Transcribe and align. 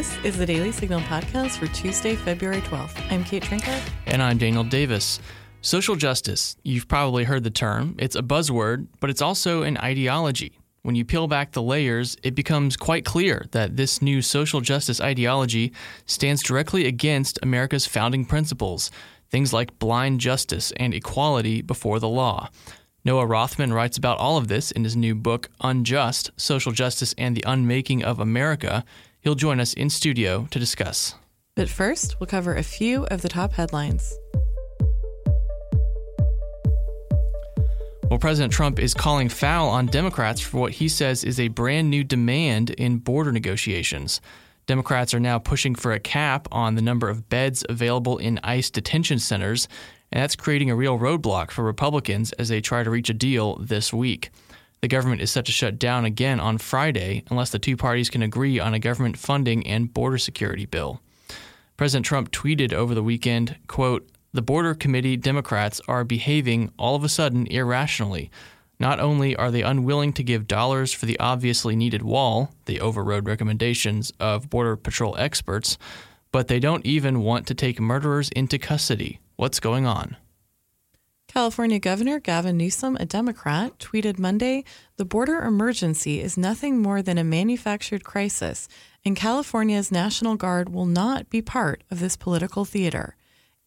This 0.00 0.16
is 0.24 0.38
the 0.38 0.46
Daily 0.46 0.72
Signal 0.72 1.00
podcast 1.00 1.58
for 1.58 1.66
Tuesday, 1.66 2.16
February 2.16 2.62
12th. 2.62 3.12
I'm 3.12 3.22
Kate 3.22 3.42
Trinko. 3.42 3.78
And 4.06 4.22
I'm 4.22 4.38
Daniel 4.38 4.64
Davis. 4.64 5.20
Social 5.60 5.94
justice, 5.94 6.56
you've 6.62 6.88
probably 6.88 7.24
heard 7.24 7.44
the 7.44 7.50
term. 7.50 7.96
It's 7.98 8.16
a 8.16 8.22
buzzword, 8.22 8.86
but 9.00 9.10
it's 9.10 9.20
also 9.20 9.62
an 9.62 9.76
ideology. 9.76 10.58
When 10.80 10.94
you 10.94 11.04
peel 11.04 11.28
back 11.28 11.52
the 11.52 11.60
layers, 11.60 12.16
it 12.22 12.34
becomes 12.34 12.78
quite 12.78 13.04
clear 13.04 13.44
that 13.50 13.76
this 13.76 14.00
new 14.00 14.22
social 14.22 14.62
justice 14.62 15.02
ideology 15.02 15.70
stands 16.06 16.42
directly 16.42 16.86
against 16.86 17.38
America's 17.42 17.84
founding 17.84 18.24
principles, 18.24 18.90
things 19.28 19.52
like 19.52 19.78
blind 19.78 20.18
justice 20.18 20.72
and 20.78 20.94
equality 20.94 21.60
before 21.60 21.98
the 21.98 22.08
law. 22.08 22.48
Noah 23.04 23.26
Rothman 23.26 23.74
writes 23.74 23.98
about 23.98 24.16
all 24.16 24.38
of 24.38 24.48
this 24.48 24.70
in 24.70 24.84
his 24.84 24.96
new 24.96 25.14
book, 25.14 25.50
Unjust 25.60 26.30
Social 26.38 26.72
Justice 26.72 27.14
and 27.18 27.36
the 27.36 27.44
Unmaking 27.46 28.02
of 28.02 28.18
America. 28.18 28.82
He'll 29.20 29.34
join 29.34 29.60
us 29.60 29.74
in 29.74 29.90
studio 29.90 30.48
to 30.50 30.58
discuss. 30.58 31.14
But 31.56 31.68
first, 31.68 32.18
we'll 32.18 32.26
cover 32.26 32.54
a 32.54 32.62
few 32.62 33.04
of 33.06 33.22
the 33.22 33.28
top 33.28 33.52
headlines. 33.52 34.18
Well, 38.08 38.18
President 38.18 38.52
Trump 38.52 38.78
is 38.78 38.94
calling 38.94 39.28
foul 39.28 39.68
on 39.68 39.86
Democrats 39.86 40.40
for 40.40 40.58
what 40.58 40.72
he 40.72 40.88
says 40.88 41.22
is 41.22 41.38
a 41.38 41.48
brand 41.48 41.90
new 41.90 42.02
demand 42.02 42.70
in 42.70 42.98
border 42.98 43.30
negotiations. 43.30 44.20
Democrats 44.66 45.14
are 45.14 45.20
now 45.20 45.38
pushing 45.38 45.74
for 45.74 45.92
a 45.92 46.00
cap 46.00 46.48
on 46.50 46.74
the 46.74 46.82
number 46.82 47.08
of 47.08 47.28
beds 47.28 47.64
available 47.68 48.18
in 48.18 48.40
ICE 48.42 48.70
detention 48.70 49.18
centers 49.18 49.68
and 50.12 50.22
that's 50.22 50.36
creating 50.36 50.70
a 50.70 50.76
real 50.76 50.98
roadblock 50.98 51.50
for 51.50 51.62
Republicans 51.62 52.32
as 52.32 52.48
they 52.48 52.60
try 52.60 52.82
to 52.82 52.90
reach 52.90 53.10
a 53.10 53.14
deal 53.14 53.56
this 53.56 53.92
week. 53.92 54.30
The 54.80 54.88
government 54.88 55.20
is 55.20 55.30
set 55.30 55.44
to 55.44 55.52
shut 55.52 55.78
down 55.78 56.04
again 56.04 56.40
on 56.40 56.58
Friday 56.58 57.22
unless 57.30 57.50
the 57.50 57.58
two 57.58 57.76
parties 57.76 58.08
can 58.08 58.22
agree 58.22 58.58
on 58.58 58.72
a 58.72 58.78
government 58.78 59.18
funding 59.18 59.66
and 59.66 59.92
border 59.92 60.18
security 60.18 60.64
bill. 60.64 61.02
President 61.76 62.06
Trump 62.06 62.30
tweeted 62.30 62.72
over 62.72 62.94
the 62.94 63.02
weekend, 63.02 63.56
quote, 63.66 64.08
"The 64.32 64.42
border 64.42 64.74
committee 64.74 65.16
Democrats 65.16 65.80
are 65.86 66.04
behaving 66.04 66.72
all 66.78 66.94
of 66.94 67.04
a 67.04 67.08
sudden 67.08 67.46
irrationally. 67.46 68.30
Not 68.78 69.00
only 69.00 69.36
are 69.36 69.50
they 69.50 69.62
unwilling 69.62 70.14
to 70.14 70.22
give 70.22 70.48
dollars 70.48 70.92
for 70.94 71.04
the 71.04 71.18
obviously 71.20 71.76
needed 71.76 72.02
wall, 72.02 72.54
they 72.64 72.78
overrode 72.78 73.26
recommendations 73.26 74.10
of 74.18 74.48
border 74.48 74.76
patrol 74.76 75.14
experts, 75.18 75.76
but 76.32 76.48
they 76.48 76.58
don't 76.60 76.86
even 76.86 77.20
want 77.20 77.46
to 77.48 77.54
take 77.54 77.78
murderers 77.80 78.30
into 78.30 78.58
custody. 78.58 79.20
What's 79.36 79.60
going 79.60 79.84
on? 79.84 80.16
California 81.32 81.78
Governor 81.78 82.18
Gavin 82.18 82.56
Newsom, 82.56 82.96
a 82.98 83.06
Democrat, 83.06 83.78
tweeted 83.78 84.18
Monday 84.18 84.64
The 84.96 85.04
border 85.04 85.42
emergency 85.42 86.20
is 86.20 86.36
nothing 86.36 86.82
more 86.82 87.02
than 87.02 87.18
a 87.18 87.22
manufactured 87.22 88.02
crisis, 88.02 88.66
and 89.04 89.14
California's 89.14 89.92
National 89.92 90.34
Guard 90.34 90.70
will 90.70 90.86
not 90.86 91.30
be 91.30 91.40
part 91.40 91.84
of 91.88 92.00
this 92.00 92.16
political 92.16 92.64
theater. 92.64 93.14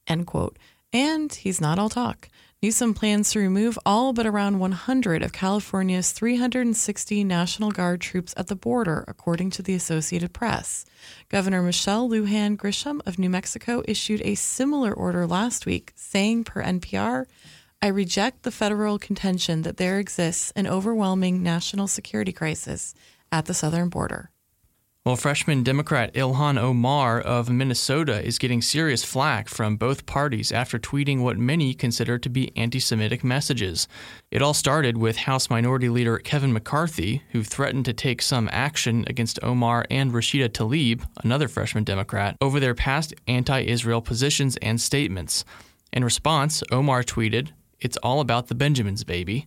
End 0.06 0.28
quote. 0.28 0.60
And 0.92 1.34
he's 1.34 1.62
not 1.62 1.80
all 1.80 1.88
talk. 1.88 2.28
Newsom 2.64 2.94
plans 2.94 3.32
to 3.32 3.40
remove 3.40 3.78
all 3.86 4.14
but 4.14 4.26
around 4.26 4.60
100 4.60 5.22
of 5.22 5.34
California's 5.34 6.14
360 6.14 7.24
National 7.26 7.72
Guard 7.72 8.00
troops 8.00 8.34
at 8.38 8.48
the 8.48 8.56
border, 8.56 9.04
according 9.08 9.50
to 9.52 9.62
the 9.62 9.74
Associated 9.74 10.32
Press. 10.32 10.86
Governor 11.28 11.62
Michelle 11.62 12.10
Lujan 12.10 12.56
Grisham 12.56 13.02
of 13.06 13.20
New 13.20 13.30
Mexico 13.30 13.84
issued 13.86 14.22
a 14.24 14.36
similar 14.36 14.94
order 14.94 15.28
last 15.28 15.66
week, 15.66 15.92
saying 15.96 16.46
per 16.46 16.64
NPR, 16.64 17.26
I 17.84 17.88
reject 17.88 18.44
the 18.44 18.52
federal 18.52 18.98
contention 18.98 19.64
that 19.64 19.76
there 19.76 20.00
exists 20.00 20.54
an 20.56 20.68
overwhelming 20.68 21.44
national 21.44 21.90
security 21.90 22.32
crisis 22.32 22.94
at 23.30 23.44
the 23.44 23.54
southern 23.54 23.90
border. 23.90 24.32
Well, 25.06 25.18
freshman 25.18 25.64
Democrat 25.64 26.14
Ilhan 26.14 26.58
Omar 26.58 27.20
of 27.20 27.50
Minnesota 27.50 28.26
is 28.26 28.40
getting 28.40 28.62
serious 28.62 29.04
flack 29.04 29.50
from 29.50 29.76
both 29.76 30.06
parties 30.06 30.50
after 30.54 30.80
tweeting 30.80 31.24
what 31.24 31.38
many 31.38 31.74
consider 31.74 32.18
to 32.20 32.30
be 32.30 32.56
anti 32.56 32.80
Semitic 32.80 33.22
messages. 33.22 33.90
It 34.32 34.42
all 34.42 34.54
started 34.54 34.98
with 34.98 35.18
House 35.18 35.50
Minority 35.50 35.90
Leader 35.90 36.20
Kevin 36.20 36.54
McCarthy, 36.54 37.24
who 37.34 37.44
threatened 37.44 37.84
to 37.84 37.92
take 37.92 38.22
some 38.22 38.48
action 38.54 39.04
against 39.08 39.44
Omar 39.44 39.86
and 39.92 40.14
Rashida 40.14 40.48
Tlaib, 40.48 41.06
another 41.22 41.50
freshman 41.50 41.84
Democrat, 41.84 42.38
over 42.40 42.62
their 42.62 42.76
past 42.76 43.14
anti 43.28 43.60
Israel 43.60 44.02
positions 44.02 44.56
and 44.62 44.80
statements. 44.80 45.44
In 45.92 46.06
response, 46.06 46.64
Omar 46.72 47.04
tweeted, 47.04 47.50
It's 47.84 47.98
all 47.98 48.22
about 48.22 48.48
the 48.48 48.56
Benjamins, 48.56 49.04
baby. 49.04 49.46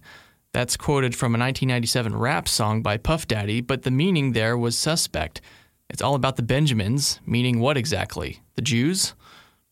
That's 0.52 0.76
quoted 0.76 1.16
from 1.16 1.34
a 1.34 1.40
1997 1.40 2.14
rap 2.14 2.46
song 2.46 2.82
by 2.82 2.98
Puff 2.98 3.26
Daddy, 3.26 3.62
but 3.62 3.82
the 3.82 3.90
meaning 3.90 4.32
there 4.32 4.58
was 4.58 4.76
suspect. 4.76 5.40
It's 5.88 6.02
all 6.02 6.14
about 6.14 6.36
the 6.36 6.42
Benjamins, 6.42 7.18
meaning 7.24 7.60
what 7.60 7.78
exactly? 7.78 8.42
The 8.54 8.60
Jews? 8.60 9.14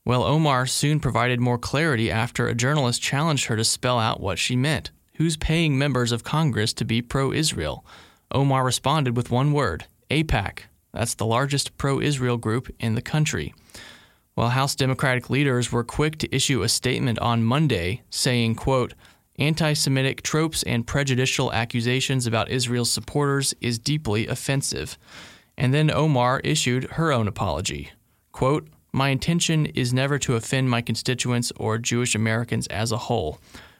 Well, 0.06 0.24
Omar 0.24 0.64
soon 0.64 0.98
provided 0.98 1.40
more 1.40 1.58
clarity 1.58 2.10
after 2.10 2.48
a 2.48 2.54
journalist 2.54 3.02
challenged 3.02 3.46
her 3.46 3.56
to 3.56 3.64
spell 3.64 3.98
out 3.98 4.20
what 4.20 4.38
she 4.38 4.56
meant. 4.56 4.92
Who's 5.16 5.36
paying 5.36 5.76
members 5.76 6.10
of 6.10 6.24
Congress 6.24 6.72
to 6.74 6.86
be 6.86 7.02
pro 7.02 7.32
Israel? 7.32 7.84
Omar 8.32 8.64
responded 8.64 9.14
with 9.14 9.30
one 9.30 9.52
word 9.52 9.84
AIPAC. 10.10 10.60
That's 10.94 11.14
the 11.14 11.26
largest 11.26 11.76
pro 11.76 12.00
Israel 12.00 12.38
group 12.38 12.74
in 12.80 12.94
the 12.94 13.02
country. 13.02 13.52
While 14.34 14.48
House 14.48 14.74
Democratic 14.74 15.30
leaders 15.30 15.70
were 15.70 15.84
quick 15.84 16.18
to 16.18 16.34
issue 16.34 16.62
a 16.62 16.68
statement 16.68 17.20
on 17.20 17.44
Monday 17.44 18.02
saying, 18.10 18.56
quote, 18.56 18.94
Anti 19.38 19.74
Semitic 19.74 20.22
tropes 20.22 20.64
and 20.64 20.86
prejudicial 20.86 21.52
accusations 21.52 22.26
about 22.26 22.50
Israel's 22.50 22.90
supporters 22.90 23.54
is 23.60 23.78
deeply 23.78 24.26
offensive. 24.26 24.98
And 25.56 25.72
then 25.72 25.90
Omar 25.90 26.40
issued 26.40 26.84
her 26.92 27.12
own 27.12 27.28
apology. 27.28 27.90
Quote, 28.32 28.66
My 28.92 29.10
intention 29.10 29.66
is 29.66 29.92
never 29.92 30.18
to 30.20 30.34
offend 30.34 30.68
my 30.68 30.82
constituents 30.82 31.52
or 31.56 31.78
Jewish 31.78 32.16
Americans 32.16 32.66
as 32.68 32.90
a 32.90 32.96
whole. 32.96 33.38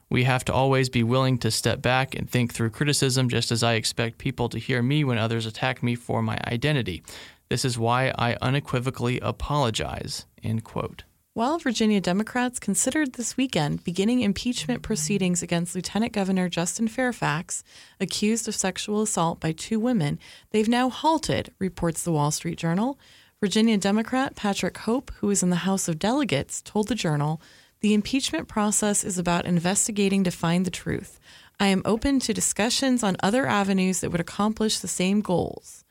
We 0.09 0.25
have 0.25 0.45
to 0.45 0.53
always 0.53 0.89
be 0.89 1.03
willing 1.03 1.39
to 1.39 1.51
step 1.51 1.83
back 1.83 2.15
and 2.15 2.31
think 2.31 2.53
through 2.53 2.71
criticism, 2.71 3.29
just 3.29 3.51
as 3.51 3.65
I 3.65 3.75
expect 3.75 4.19
people 4.19 4.49
to 4.51 4.59
hear 4.59 4.83
me 4.83 5.03
when 5.03 5.19
others 5.19 5.47
attack 5.47 5.83
me 5.83 5.97
for 5.97 6.23
my 6.23 6.39
identity. 6.47 7.03
This 7.49 7.65
is 7.65 7.79
why 7.79 8.13
I 8.19 8.37
unequivocally 8.41 9.21
apologize. 9.21 10.27
End 10.43 10.65
quote. 10.65 11.05
While 11.35 11.59
Virginia 11.59 12.01
Democrats 12.01 12.61
considered 12.61 13.15
this 13.15 13.37
weekend 13.37 13.83
beginning 13.83 14.21
impeachment 14.21 14.83
proceedings 14.83 15.43
against 15.43 15.75
Lieutenant 15.75 16.13
Governor 16.13 16.49
Justin 16.49 16.87
Fairfax, 16.87 17.65
accused 17.99 18.47
of 18.47 18.55
sexual 18.55 19.03
assault 19.03 19.41
by 19.41 19.51
two 19.51 19.81
women, 19.81 20.21
they've 20.53 20.69
now 20.69 20.89
halted, 20.89 21.53
reports 21.59 22.05
the 22.05 22.13
Wall 22.13 22.31
Street 22.31 22.57
Journal. 22.57 23.01
Virginia 23.41 23.77
Democrat 23.77 24.37
Patrick 24.37 24.79
Hope, 24.79 25.11
who 25.17 25.29
is 25.29 25.43
in 25.43 25.51
the 25.51 25.67
House 25.67 25.89
of 25.89 25.99
Delegates, 25.99 26.63
told 26.63 26.87
the 26.87 26.95
Journal 26.95 27.43
The 27.81 27.95
impeachment 27.95 28.47
process 28.47 29.03
is 29.03 29.19
about 29.19 29.45
investigating 29.45 30.23
to 30.23 30.31
find 30.31 30.65
the 30.65 30.71
truth. 30.71 31.19
I 31.59 31.67
am 31.67 31.83
open 31.85 32.21
to 32.21 32.33
discussions 32.33 33.03
on 33.03 33.17
other 33.25 33.45
avenues 33.45 34.01
that 34.01 34.11
would 34.11 34.21
accomplish 34.21 34.79
the 34.79 34.87
same 34.87 35.21
goals. 35.21 35.85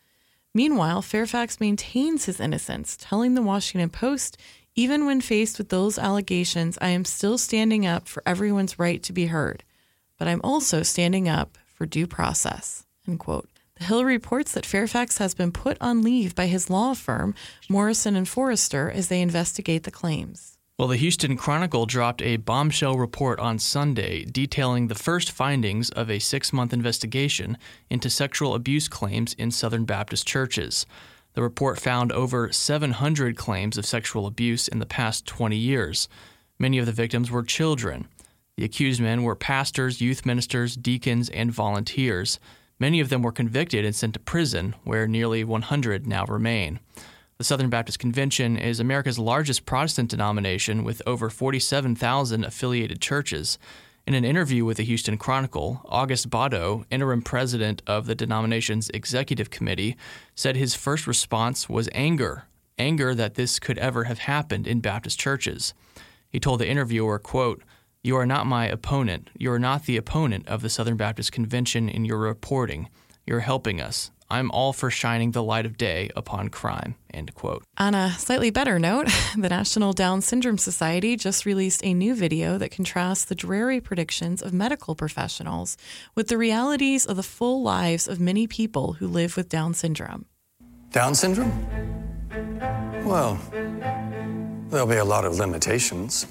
Meanwhile, 0.53 1.02
Fairfax 1.02 1.59
maintains 1.59 2.25
his 2.25 2.40
innocence, 2.40 2.96
telling 3.00 3.34
the 3.34 3.41
Washington 3.41 3.90
Post 3.90 4.38
even 4.75 5.06
when 5.06 5.22
faced 5.22 5.59
with 5.59 5.69
those 5.69 6.00
allegations, 6.00 6.80
I 6.81 6.90
am 6.90 7.06
still 7.06 7.38
standing 7.38 7.86
up 7.86 8.08
for 8.08 8.24
everyone's 8.25 8.80
right 8.80 9.03
to 9.03 9.14
be 9.14 9.28
heard, 9.28 9.64
but 10.18 10.28
I'm 10.28 10.41
also 10.44 10.81
standing 10.81 11.30
up 11.30 11.58
for 11.68 11.86
due 11.86 12.08
process. 12.08 12.86
End 13.08 13.19
quote. 13.19 13.47
The 13.75 13.86
Hill 13.86 14.03
reports 14.03 14.53
that 14.53 14.66
Fairfax 14.66 15.18
has 15.18 15.36
been 15.36 15.52
put 15.52 15.78
on 15.80 16.02
leave 16.02 16.34
by 16.34 16.47
his 16.47 16.70
law 16.70 16.94
firm, 16.94 17.35
Morrison 17.70 18.16
and 18.16 18.28
Foerster, 18.28 18.90
as 18.90 19.09
they 19.09 19.22
investigate 19.22 19.84
the 19.84 19.91
claims. 19.91 20.53
Well, 20.79 20.88
the 20.88 20.97
Houston 20.97 21.38
Chronicle 21.38 21.85
dropped 21.85 22.23
a 22.23 22.38
bombshell 22.38 22.97
report 22.97 23.39
on 23.39 23.59
Sunday 23.59 24.25
detailing 24.25 24.88
the 24.88 24.95
first 24.95 25.31
findings 25.31 25.91
of 25.91 26.09
a 26.09 26.17
six 26.17 26.51
month 26.51 26.73
investigation 26.73 27.59
into 27.91 28.09
sexual 28.09 28.55
abuse 28.55 28.87
claims 28.87 29.35
in 29.35 29.52
Southern 29.52 29.85
Baptist 29.85 30.25
churches. 30.28 30.87
The 31.35 31.43
report 31.43 31.79
found 31.79 32.11
over 32.11 32.52
700 32.52 33.37
claims 33.37 33.78
of 33.78 33.85
sexual 33.85 34.25
abuse 34.25 34.67
in 34.67 34.79
the 34.79 34.87
past 34.87 35.28
20 35.28 35.55
years. 35.55 36.09
Many 36.58 36.79
of 36.79 36.87
the 36.87 36.91
victims 36.91 37.29
were 37.29 37.43
children. 37.43 38.08
The 38.58 38.66
accused 38.66 38.99
men 38.99 39.22
were 39.22 39.35
pastors, 39.35 40.02
youth 40.02 40.25
ministers, 40.25 40.75
deacons, 40.75 41.29
and 41.29 41.52
volunteers. 41.52 42.40
Many 42.79 42.99
of 42.99 43.09
them 43.09 43.22
were 43.22 43.31
convicted 43.31 43.85
and 43.85 43.96
sent 43.96 44.16
to 44.16 44.20
prison, 44.20 44.73
where 44.84 45.08
nearly 45.08 45.43
100 45.43 46.08
now 46.08 46.25
remain. 46.25 46.79
The 47.40 47.44
Southern 47.44 47.72
Baptist 47.72 47.97
Convention 47.97 48.58
is 48.58 48.80
America's 48.80 49.18
largest 49.18 49.66
Protestant 49.66 50.12
denomination 50.12 50.84
with 50.84 51.02
over 51.08 51.32
47,000 51.32 52.46
affiliated 52.46 53.02
churches. 53.02 53.58
In 54.06 54.14
an 54.14 54.24
interview 54.24 54.66
with 54.66 54.78
the 54.78 54.84
Houston 54.84 55.18
Chronicle, 55.18 55.82
August 55.85 56.30
Boto, 56.30 56.85
interim 56.91 57.24
president 57.24 57.82
of 57.88 58.06
the 58.06 58.14
denomination's 58.14 58.91
executive 58.91 59.50
committee, 59.50 59.97
said 60.35 60.56
his 60.56 60.76
first 60.76 61.08
response 61.08 61.68
was 61.68 61.90
anger, 61.94 62.44
anger 62.78 63.16
that 63.16 63.34
this 63.34 63.59
could 63.59 63.80
ever 63.80 64.03
have 64.03 64.20
happened 64.20 64.68
in 64.68 64.80
Baptist 64.80 65.20
churches. 65.20 65.74
He 66.30 66.40
told 66.40 66.59
the 66.59 66.70
interviewer, 66.70 67.18
quote, 67.18 67.64
"You 68.03 68.16
are 68.16 68.28
not 68.28 68.46
my 68.46 68.68
opponent. 68.68 69.32
You 69.35 69.52
are 69.52 69.59
not 69.59 69.85
the 69.85 69.97
opponent 69.97 70.47
of 70.47 70.62
the 70.62 70.70
Southern 70.70 70.97
Baptist 70.97 71.32
Convention 71.32 71.90
in 71.90 72.06
your 72.06 72.20
reporting. 72.20 72.90
You're 73.26 73.40
helping 73.40 73.82
us. 73.82 74.12
I'm 74.34 74.50
all 74.50 74.74
for 74.74 74.90
shining 74.90 75.30
the 75.30 75.44
light 75.44 75.68
of 75.68 75.78
day 75.78 76.09
upon 76.16 76.50
crime. 76.50 76.96
End 77.14 77.35
quote. 77.35 77.64
On 77.78 77.94
a 77.94 78.09
slightly 78.18 78.50
better 78.50 78.80
note, 78.80 79.08
the 79.38 79.47
National 79.47 79.94
Down 79.94 80.22
Syndrome 80.22 80.58
Society 80.58 81.16
just 81.16 81.46
released 81.46 81.85
a 81.85 81.94
new 81.94 82.16
video 82.16 82.58
that 82.58 82.72
contrasts 82.72 83.26
the 83.26 83.35
dreary 83.35 83.80
predictions 83.80 84.41
of 84.41 84.52
medical 84.52 84.96
professionals 84.96 85.78
with 86.16 86.30
the 86.30 86.38
realities 86.40 87.06
of 87.06 87.16
the 87.16 87.22
full 87.22 87.62
lives 87.62 88.08
of 88.08 88.20
many 88.20 88.47
people 88.47 88.94
who 88.94 89.08
live 89.08 89.38
with 89.38 89.50
Down 89.50 89.76
syndrome. 89.76 90.26
Down 90.90 91.14
syndrome? 91.14 91.53
Well, 93.06 93.40
there'll 94.70 94.88
be 94.88 94.96
a 94.96 95.06
lot 95.06 95.26
of 95.26 95.38
limitations. 95.38 96.26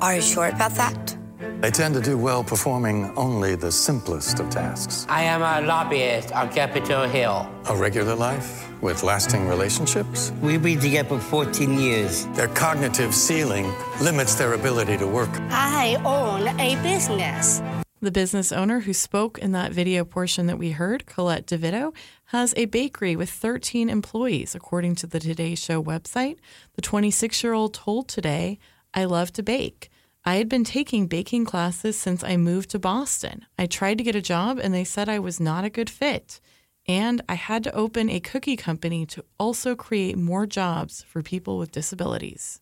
Are 0.00 0.16
you 0.16 0.22
sure 0.22 0.48
about 0.48 0.72
that? 0.72 1.21
They 1.62 1.70
tend 1.70 1.94
to 1.94 2.00
do 2.00 2.18
well 2.18 2.42
performing 2.42 3.16
only 3.16 3.54
the 3.54 3.70
simplest 3.70 4.40
of 4.40 4.50
tasks. 4.50 5.06
I 5.08 5.22
am 5.22 5.42
a 5.42 5.64
lobbyist 5.64 6.32
on 6.32 6.52
Capitol 6.52 7.04
Hill. 7.04 7.48
A 7.66 7.76
regular 7.76 8.16
life 8.16 8.68
with 8.82 9.04
lasting 9.04 9.46
relationships. 9.46 10.32
We've 10.42 10.60
been 10.60 10.80
together 10.80 11.20
for 11.20 11.44
14 11.46 11.78
years. 11.78 12.26
Their 12.34 12.48
cognitive 12.48 13.14
ceiling 13.14 13.72
limits 14.00 14.34
their 14.34 14.54
ability 14.54 14.96
to 14.96 15.06
work. 15.06 15.30
I 15.50 15.94
own 16.04 16.48
a 16.58 16.74
business. 16.82 17.62
The 18.00 18.10
business 18.10 18.50
owner 18.50 18.80
who 18.80 18.92
spoke 18.92 19.38
in 19.38 19.52
that 19.52 19.70
video 19.70 20.04
portion 20.04 20.48
that 20.48 20.58
we 20.58 20.72
heard, 20.72 21.06
Collette 21.06 21.46
Divitto, 21.46 21.94
has 22.34 22.52
a 22.56 22.64
bakery 22.64 23.14
with 23.14 23.30
13 23.30 23.88
employees, 23.88 24.56
according 24.56 24.96
to 24.96 25.06
the 25.06 25.20
Today 25.20 25.54
Show 25.54 25.80
website. 25.80 26.38
The 26.74 26.82
26 26.82 27.44
year 27.44 27.52
old 27.52 27.72
told 27.72 28.08
Today, 28.08 28.58
I 28.92 29.04
love 29.04 29.32
to 29.34 29.44
bake. 29.44 29.91
I 30.24 30.36
had 30.36 30.48
been 30.48 30.62
taking 30.62 31.08
baking 31.08 31.46
classes 31.46 31.98
since 31.98 32.22
I 32.22 32.36
moved 32.36 32.70
to 32.70 32.78
Boston. 32.78 33.44
I 33.58 33.66
tried 33.66 33.98
to 33.98 34.04
get 34.04 34.14
a 34.14 34.22
job 34.22 34.60
and 34.62 34.72
they 34.72 34.84
said 34.84 35.08
I 35.08 35.18
was 35.18 35.40
not 35.40 35.64
a 35.64 35.70
good 35.70 35.90
fit. 35.90 36.40
And 36.86 37.22
I 37.28 37.34
had 37.34 37.64
to 37.64 37.74
open 37.74 38.08
a 38.08 38.20
cookie 38.20 38.56
company 38.56 39.04
to 39.06 39.24
also 39.40 39.74
create 39.74 40.16
more 40.16 40.46
jobs 40.46 41.02
for 41.02 41.22
people 41.22 41.58
with 41.58 41.72
disabilities. 41.72 42.60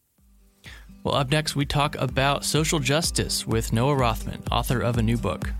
Well, 1.04 1.14
up 1.14 1.30
next, 1.30 1.54
we 1.54 1.66
talk 1.66 1.96
about 1.96 2.46
social 2.46 2.78
justice 2.78 3.46
with 3.46 3.74
Noah 3.74 3.94
Rothman, 3.94 4.42
author 4.50 4.80
of 4.80 4.96
a 4.96 5.02
new 5.02 5.18
book. 5.18 5.50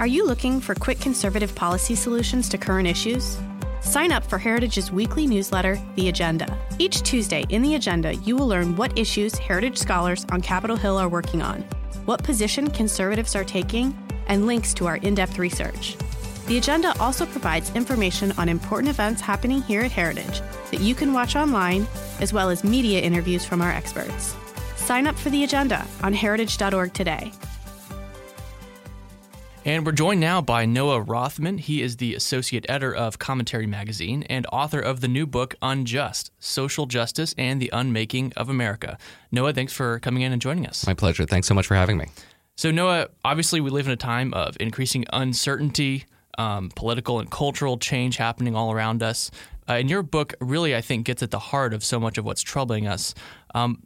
Are 0.00 0.06
you 0.06 0.26
looking 0.26 0.58
for 0.58 0.74
quick 0.74 1.00
conservative 1.00 1.54
policy 1.54 1.94
solutions 1.94 2.48
to 2.48 2.58
current 2.58 2.88
issues? 2.88 3.36
Sign 3.84 4.12
up 4.12 4.24
for 4.24 4.38
Heritage's 4.38 4.90
weekly 4.90 5.26
newsletter, 5.26 5.78
The 5.94 6.08
Agenda. 6.08 6.58
Each 6.78 7.02
Tuesday 7.02 7.44
in 7.50 7.60
The 7.60 7.74
Agenda, 7.74 8.14
you 8.14 8.34
will 8.34 8.48
learn 8.48 8.74
what 8.76 8.98
issues 8.98 9.38
Heritage 9.38 9.76
scholars 9.76 10.24
on 10.32 10.40
Capitol 10.40 10.74
Hill 10.74 10.96
are 10.96 11.08
working 11.08 11.42
on, 11.42 11.60
what 12.06 12.24
position 12.24 12.70
conservatives 12.70 13.36
are 13.36 13.44
taking, 13.44 13.96
and 14.26 14.46
links 14.46 14.72
to 14.74 14.86
our 14.86 14.96
in 14.96 15.14
depth 15.14 15.38
research. 15.38 15.96
The 16.46 16.56
Agenda 16.56 16.94
also 16.98 17.26
provides 17.26 17.74
information 17.76 18.32
on 18.32 18.48
important 18.48 18.88
events 18.88 19.20
happening 19.20 19.62
here 19.62 19.82
at 19.82 19.92
Heritage 19.92 20.40
that 20.70 20.80
you 20.80 20.94
can 20.94 21.12
watch 21.12 21.36
online, 21.36 21.86
as 22.20 22.32
well 22.32 22.48
as 22.48 22.64
media 22.64 23.00
interviews 23.00 23.44
from 23.44 23.60
our 23.60 23.70
experts. 23.70 24.34
Sign 24.76 25.06
up 25.06 25.14
for 25.14 25.28
The 25.28 25.44
Agenda 25.44 25.86
on 26.02 26.14
heritage.org 26.14 26.94
today. 26.94 27.32
And 29.66 29.86
we're 29.86 29.92
joined 29.92 30.20
now 30.20 30.42
by 30.42 30.66
Noah 30.66 31.00
Rothman. 31.00 31.56
He 31.56 31.80
is 31.80 31.96
the 31.96 32.14
associate 32.14 32.66
editor 32.68 32.94
of 32.94 33.18
Commentary 33.18 33.66
Magazine 33.66 34.22
and 34.24 34.46
author 34.52 34.78
of 34.78 35.00
the 35.00 35.08
new 35.08 35.26
book, 35.26 35.54
Unjust 35.62 36.30
Social 36.38 36.84
Justice 36.84 37.34
and 37.38 37.62
the 37.62 37.70
Unmaking 37.72 38.34
of 38.36 38.50
America. 38.50 38.98
Noah, 39.32 39.54
thanks 39.54 39.72
for 39.72 40.00
coming 40.00 40.22
in 40.22 40.32
and 40.32 40.42
joining 40.42 40.66
us. 40.66 40.86
My 40.86 40.92
pleasure. 40.92 41.24
Thanks 41.24 41.48
so 41.48 41.54
much 41.54 41.66
for 41.66 41.76
having 41.76 41.96
me. 41.96 42.08
So, 42.56 42.70
Noah, 42.70 43.08
obviously, 43.24 43.62
we 43.62 43.70
live 43.70 43.86
in 43.86 43.92
a 43.92 43.96
time 43.96 44.34
of 44.34 44.54
increasing 44.60 45.06
uncertainty, 45.14 46.04
um, 46.36 46.70
political 46.76 47.18
and 47.18 47.30
cultural 47.30 47.78
change 47.78 48.18
happening 48.18 48.54
all 48.54 48.70
around 48.70 49.02
us. 49.02 49.30
Uh, 49.66 49.72
and 49.72 49.88
your 49.88 50.02
book 50.02 50.34
really, 50.42 50.76
I 50.76 50.82
think, 50.82 51.06
gets 51.06 51.22
at 51.22 51.30
the 51.30 51.38
heart 51.38 51.72
of 51.72 51.82
so 51.82 51.98
much 51.98 52.18
of 52.18 52.26
what's 52.26 52.42
troubling 52.42 52.86
us. 52.86 53.14
Um, 53.54 53.82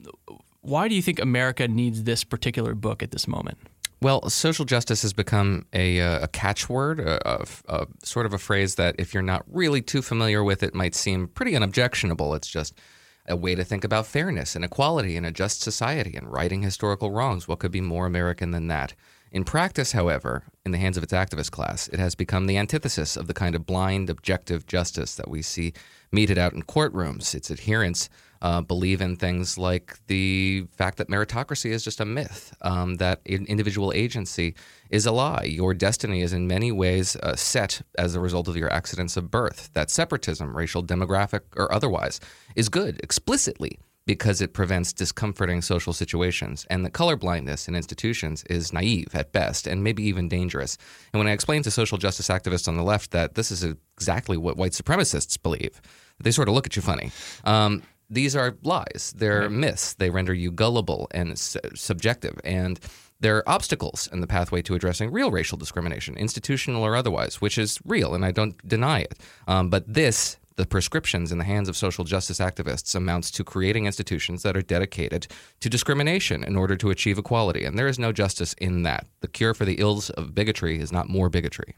why 0.61 0.89
do 0.89 0.97
you 0.97 1.03
think 1.03 1.21
America 1.21 1.69
needs 1.69 2.03
this 2.03 2.25
particular 2.25 2.75
book 2.75 3.01
at 3.05 3.13
this 3.13 3.29
moment? 3.29 3.59
Well, 4.01 4.31
social 4.31 4.65
justice 4.65 5.03
has 5.03 5.13
become 5.13 5.67
a, 5.73 6.01
uh, 6.01 6.25
a 6.25 6.29
catchword, 6.29 7.01
a, 7.01 7.45
a, 7.69 7.87
sort 8.05 8.27
of 8.27 8.33
a 8.33 8.39
phrase 8.39 8.77
that, 8.77 8.95
if 8.97 9.13
you're 9.13 9.25
not 9.25 9.45
really 9.49 9.83
too 9.83 10.03
familiar 10.03 10.45
with 10.45 10.63
it, 10.63 10.73
might 10.73 10.95
seem 10.95 11.27
pretty 11.27 11.57
unobjectionable. 11.57 12.35
It's 12.35 12.49
just 12.49 12.79
a 13.27 13.37
way 13.37 13.57
to 13.57 13.65
think 13.65 13.83
about 13.83 14.07
fairness 14.07 14.55
and 14.55 14.65
equality 14.65 15.17
in 15.17 15.25
a 15.25 15.33
just 15.33 15.63
society 15.63 16.17
and 16.17 16.33
righting 16.33 16.63
historical 16.63 17.11
wrongs. 17.11 17.49
What 17.49 17.59
could 17.59 17.73
be 17.73 17.81
more 17.81 18.07
American 18.07 18.53
than 18.53 18.69
that? 18.69 18.95
In 19.33 19.45
practice, 19.45 19.93
however, 19.93 20.45
in 20.65 20.71
the 20.71 20.79
hands 20.79 20.97
of 20.97 21.03
its 21.03 21.13
activist 21.13 21.51
class, 21.51 21.89
it 21.89 21.99
has 21.99 22.15
become 22.15 22.47
the 22.47 22.57
antithesis 22.57 23.17
of 23.17 23.27
the 23.27 23.35
kind 23.35 23.55
of 23.55 23.67
blind, 23.67 24.09
objective 24.09 24.65
justice 24.67 25.17
that 25.17 25.29
we 25.29 25.43
see 25.43 25.75
meted 26.13 26.39
out 26.39 26.53
in 26.53 26.63
courtrooms. 26.63 27.35
Its 27.35 27.51
adherents 27.51 28.09
uh, 28.41 28.61
believe 28.61 29.01
in 29.01 29.17
things 29.17 29.59
like 29.59 29.97
the 30.07 30.65
fact 30.77 30.99
that 30.99 31.09
meritocracy 31.09 31.71
is 31.71 31.83
just 31.83 32.01
a 32.01 32.05
myth, 32.05 32.55
um, 32.63 32.97
that 32.97 33.21
individual 33.25 33.93
agency 33.95 34.55
is 34.91 35.07
a 35.07 35.13
lie. 35.13 35.45
Your 35.45 35.75
destiny 35.75 36.23
is 36.23 36.33
in 36.33 36.47
many 36.47 36.71
ways 36.71 37.17
uh, 37.17 37.35
set 37.35 37.83
as 37.97 38.15
a 38.15 38.21
result 38.21 38.49
of 38.49 38.57
your 38.57 38.73
accidents 38.73 39.17
of 39.17 39.31
birth, 39.31 39.71
that 39.73 39.91
separatism, 39.91 40.57
racial, 40.57 40.85
demographic, 40.85 41.41
or 41.57 41.73
otherwise, 41.73 42.21
is 42.55 42.69
good 42.69 43.01
explicitly 43.03 43.79
because 44.09 44.41
it 44.41 44.55
prevents 44.55 44.95
discomforting 44.95 45.61
social 45.61 45.93
situations, 45.93 46.67
and 46.71 46.83
that 46.83 46.95
colorblindness 46.95 47.69
in 47.69 47.75
institutions 47.75 48.43
is 48.45 48.73
naive 48.73 49.15
at 49.15 49.33
best 49.33 49.67
and 49.67 49.85
maybe 49.85 50.03
even 50.03 50.31
dangerous. 50.31 50.79
And 51.13 51.21
when 51.21 51.29
I 51.29 51.33
explain 51.33 51.63
to 51.65 51.71
social 51.71 51.99
justice 51.99 52.29
activists 52.29 52.69
on 52.69 52.79
the 52.79 52.83
left 52.83 53.11
that 53.11 53.35
this 53.35 53.51
is 53.51 53.63
exactly 53.99 54.39
what 54.39 54.57
white 54.57 54.73
supremacists 54.73 55.41
believe, 55.41 55.83
they 56.19 56.31
sort 56.31 56.49
of 56.49 56.55
look 56.55 56.65
at 56.65 56.75
you 56.75 56.81
funny. 56.81 57.11
Um, 57.45 57.83
these 58.09 58.35
are 58.35 58.57
lies. 58.63 59.13
They're 59.15 59.43
right. 59.43 59.51
myths. 59.51 59.93
They 59.93 60.09
render 60.09 60.33
you 60.33 60.53
gullible 60.53 61.09
and 61.11 61.39
su- 61.39 61.61
subjective. 61.75 62.41
And 62.45 62.81
they're 63.21 63.47
obstacles 63.47 64.09
in 64.11 64.23
the 64.23 64.27
pathway 64.27 64.63
to 64.63 64.75
addressing 64.75 65.13
real 65.13 65.31
racial 65.31 65.59
discrimination, 65.59 66.17
institutional 66.17 66.83
or 66.83 66.97
otherwise, 66.97 67.43
which 67.43 67.59
is 67.59 67.79
real, 67.85 68.15
and 68.15 68.25
I 68.25 68.31
don't 68.31 68.57
deny 68.67 69.01
it. 69.01 69.19
Um, 69.47 69.69
but 69.69 69.85
this 69.87 70.39
the 70.59 70.67
prescriptions 70.67 71.31
in 71.31 71.39
the 71.39 71.45
hands 71.45 71.69
of 71.69 71.77
social 71.77 72.05
justice 72.05 72.41
activists 72.41 72.97
amounts 72.97 73.31
to 73.31 73.45
creating 73.45 73.87
institutions 73.87 74.43
that 74.43 74.57
are 74.57 74.63
dedicated 74.63 75.29
to 75.61 75.71
discrimination 75.71 76.43
in 76.43 76.57
order 76.57 76.75
to 76.75 76.91
achieve 76.91 77.17
equality. 77.17 77.65
And 77.65 77.79
there 77.79 77.87
is 77.87 77.99
no 77.99 78.11
justice 78.11 78.55
in 78.55 78.83
that. 78.83 79.07
The 79.21 79.29
cure 79.29 79.55
for 79.55 79.65
the 79.65 79.77
ills 79.77 80.11
of 80.11 80.35
bigotry 80.35 80.81
is 80.81 80.91
not 80.91 81.09
more 81.09 81.31
bigotry. 81.31 81.77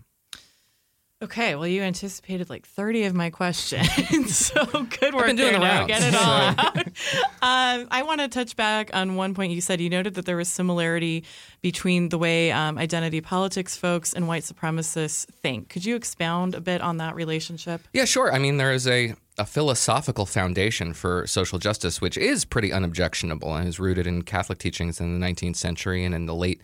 Okay, 1.22 1.54
well, 1.54 1.66
you 1.66 1.82
anticipated 1.82 2.48
like 2.48 2.66
30 2.66 3.04
of 3.04 3.14
my 3.14 3.28
questions. 3.28 3.86
so 4.34 4.64
good 4.64 5.12
work. 5.12 5.24
I've 5.24 5.26
been 5.26 5.36
doing 5.36 5.52
there 5.52 5.52
the 5.52 5.58
now. 5.58 5.86
Get 5.86 6.02
it 6.02 6.14
all 6.14 6.24
out. 6.24 6.76
um, 7.42 7.88
I 7.90 8.02
want 8.06 8.22
to 8.22 8.28
touch 8.28 8.56
back 8.56 8.88
on 8.94 9.16
one 9.16 9.34
point 9.34 9.52
you 9.52 9.60
said. 9.60 9.82
You 9.82 9.90
noted 9.90 10.14
that 10.14 10.24
there 10.24 10.38
was 10.38 10.48
similarity 10.48 11.24
between 11.60 12.08
the 12.08 12.16
way 12.16 12.50
um, 12.52 12.78
identity 12.78 13.20
politics 13.20 13.76
folks 13.76 14.14
and 14.14 14.28
white 14.28 14.44
supremacists 14.44 15.26
think. 15.26 15.68
Could 15.68 15.84
you 15.84 15.94
expound 15.94 16.54
a 16.54 16.60
bit 16.60 16.80
on 16.80 16.96
that 16.96 17.14
relationship? 17.14 17.82
Yeah, 17.92 18.06
sure. 18.06 18.32
I 18.32 18.38
mean, 18.38 18.56
there 18.56 18.72
is 18.72 18.86
a 18.86 19.14
a 19.36 19.44
philosophical 19.46 20.26
foundation 20.26 20.92
for 20.92 21.26
social 21.26 21.58
justice, 21.58 22.00
which 22.00 22.18
is 22.18 22.44
pretty 22.44 22.72
unobjectionable 22.72 23.54
and 23.54 23.66
is 23.66 23.80
rooted 23.80 24.06
in 24.06 24.22
Catholic 24.22 24.58
teachings 24.58 25.00
in 25.00 25.18
the 25.18 25.26
19th 25.26 25.56
century 25.56 26.04
and 26.04 26.14
in 26.14 26.26
the 26.26 26.34
late 26.34 26.60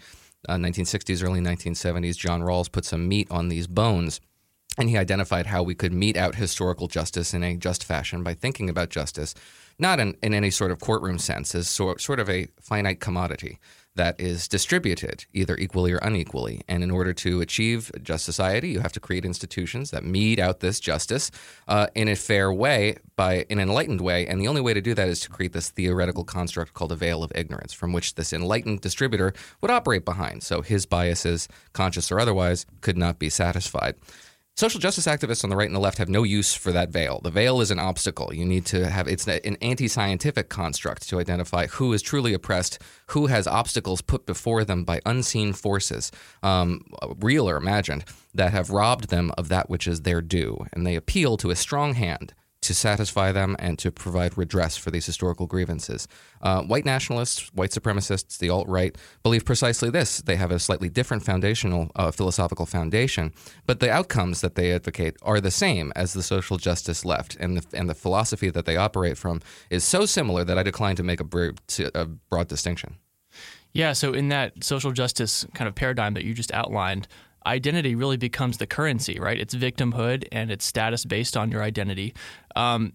uh, 0.47 0.57
1960s, 0.57 1.25
early 1.25 1.41
1970s. 1.41 2.17
John 2.19 2.43
Rawls 2.43 2.71
put 2.71 2.85
some 2.85 3.09
meat 3.09 3.29
on 3.31 3.49
these 3.49 3.67
bones 3.67 4.21
and 4.77 4.89
he 4.89 4.97
identified 4.97 5.47
how 5.47 5.63
we 5.63 5.75
could 5.75 5.93
mete 5.93 6.17
out 6.17 6.35
historical 6.35 6.89
justice 6.89 7.33
in 7.35 7.43
a 7.43 7.57
just 7.57 7.85
fashion 7.85 8.23
by 8.23 8.35
thinking 8.35 8.69
about 8.69 8.91
justice, 8.91 9.35
not 9.79 10.01
in, 10.01 10.17
in 10.23 10.35
any 10.35 10.51
sort 10.51 10.71
of 10.71 10.81
courtroom 10.81 11.19
sense, 11.19 11.55
as 11.55 11.69
so, 11.69 11.97
sort 11.97 12.21
of 12.21 12.29
a 12.29 12.49
finite 12.61 13.01
commodity 13.01 13.59
that 13.97 14.21
is 14.21 14.47
distributed 14.47 15.25
either 15.33 15.57
equally 15.57 15.93
or 15.93 15.99
unequally. 15.99 16.61
And 16.69 16.83
in 16.83 16.91
order 16.91 17.13
to 17.15 17.41
achieve 17.41 17.91
a 17.95 17.99
just 17.99 18.25
society, 18.25 18.69
you 18.69 18.81
have 18.81 18.93
to 18.93 19.01
create 19.01 19.25
institutions 19.25 19.91
that 19.91 20.05
mete 20.05 20.39
out 20.39 20.61
this 20.61 20.79
justice 20.79 21.31
uh, 21.67 21.89
in 21.95 22.07
a 22.09 22.15
fair 22.15 22.53
way, 22.53 22.99
by 23.17 23.47
an 23.49 23.59
enlightened 23.59 24.03
way. 24.03 24.27
And 24.27 24.41
the 24.41 24.49
only 24.49 24.61
way 24.61 24.75
to 24.75 24.83
do 24.83 24.95
that 24.95 25.09
is 25.09 25.21
to 25.21 25.31
create 25.31 25.55
this 25.55 25.71
theoretical 25.71 26.25
construct 26.25 26.75
called 26.75 26.93
a 26.93 26.97
veil 26.97 27.25
of 27.25 27.33
ignorance, 27.35 27.73
from 27.73 27.95
which 27.95 28.15
this 28.15 28.33
enlightened 28.33 28.83
distributor 28.83 29.33
would 29.63 29.71
operate 29.71 30.05
behind. 30.05 30.43
So 30.43 30.61
his 30.61 30.85
biases, 30.85 31.49
conscious 31.73 32.13
or 32.13 32.21
otherwise, 32.21 32.67
could 32.83 32.99
not 32.99 33.19
be 33.19 33.31
satisfied. 33.31 33.95
Social 34.59 34.81
justice 34.81 35.07
activists 35.07 35.45
on 35.45 35.51
the 35.51 35.57
right 35.57 35.67
and 35.67 35.77
the 35.77 35.81
left 35.81 35.99
have 35.99 36.09
no 36.09 36.23
use 36.23 36.55
for 36.55 36.73
that 36.73 36.89
veil. 36.89 37.21
The 37.23 37.31
veil 37.31 37.61
is 37.61 37.71
an 37.71 37.79
obstacle. 37.79 38.33
You 38.33 38.47
need 38.47 38.65
to 38.67 38.89
have 38.89 39.07
it's 39.07 39.29
an 39.29 39.59
anti-scientific 39.61 40.49
construct 40.49 41.07
to 41.11 41.21
identify 41.21 41.67
who 41.67 41.93
is 41.93 42.01
truly 42.01 42.33
oppressed, 42.33 42.79
who 43.09 43.27
has 43.27 43.47
obstacles 43.47 44.01
put 44.01 44.25
before 44.25 44.65
them 44.65 44.83
by 44.83 45.03
unseen 45.05 45.53
forces, 45.53 46.11
um, 46.43 46.81
real 47.21 47.47
or 47.47 47.59
imagined, 47.59 48.07
that 48.33 48.53
have 48.53 48.71
robbed 48.71 49.11
them 49.11 49.31
of 49.37 49.51
that 49.51 49.69
which 49.69 49.87
is 49.87 50.03
their 50.03 50.23
due, 50.23 50.65
and 50.73 50.87
they 50.87 50.97
appeal 50.97 51.37
to 51.37 51.51
a 51.51 51.57
strong 51.57 51.93
hand 51.93 52.33
to 52.67 52.75
satisfy 52.75 53.33
them 53.33 53.57
and 53.59 53.79
to 53.79 53.91
provide 53.91 54.37
redress 54.37 54.77
for 54.77 54.91
these 54.91 55.07
historical 55.07 55.47
grievances. 55.47 56.09
Uh, 56.43 56.63
white 56.63 56.85
nationalists, 56.85 57.51
white 57.55 57.71
supremacists, 57.71 58.39
the 58.39 58.51
alt 58.51 58.69
right 58.69 58.97
believe 59.23 59.45
precisely 59.45 59.89
this. 59.91 60.19
They 60.19 60.37
have 60.37 60.51
a 60.51 60.59
slightly 60.59 60.89
different 60.89 61.23
foundational 61.23 61.91
uh, 61.97 62.11
philosophical 62.11 62.67
foundation, 62.67 63.33
but 63.67 63.81
the 63.81 63.91
outcomes 63.91 64.41
that 64.41 64.57
they 64.57 64.73
advocate 64.73 65.17
are 65.23 65.41
the 65.41 65.51
same 65.51 65.93
as 65.95 66.13
the 66.13 66.23
social 66.23 66.57
justice 66.57 67.05
left, 67.05 67.37
and 67.37 67.57
the 67.57 67.79
and 67.79 67.89
the 67.89 67.95
philosophy 67.95 68.51
that 68.51 68.65
they 68.65 68.77
operate 68.77 69.17
from 69.17 69.41
is 69.71 69.85
so 69.85 70.05
similar 70.07 70.45
that 70.45 70.59
I 70.59 70.63
decline 70.63 70.97
to 70.97 71.03
make 71.03 71.21
a, 71.21 71.25
br- 71.25 71.51
a 71.95 72.05
broad 72.05 72.49
distinction. 72.49 72.97
Yeah, 73.73 73.93
so 73.93 74.15
in 74.15 74.29
that 74.31 74.65
social 74.65 74.91
justice 74.91 75.47
kind 75.55 75.69
of 75.69 75.75
paradigm 75.75 76.15
that 76.15 76.25
you 76.25 76.33
just 76.33 76.53
outlined, 76.53 77.07
identity 77.47 77.95
really 77.95 78.17
becomes 78.17 78.59
the 78.59 78.67
currency, 78.67 79.19
right? 79.19 79.39
It's 79.39 79.55
victimhood 79.55 80.27
and 80.33 80.51
it's 80.51 80.65
status 80.65 81.05
based 81.05 81.37
on 81.37 81.51
your 81.51 81.63
identity. 81.63 82.15
Um, 82.55 82.93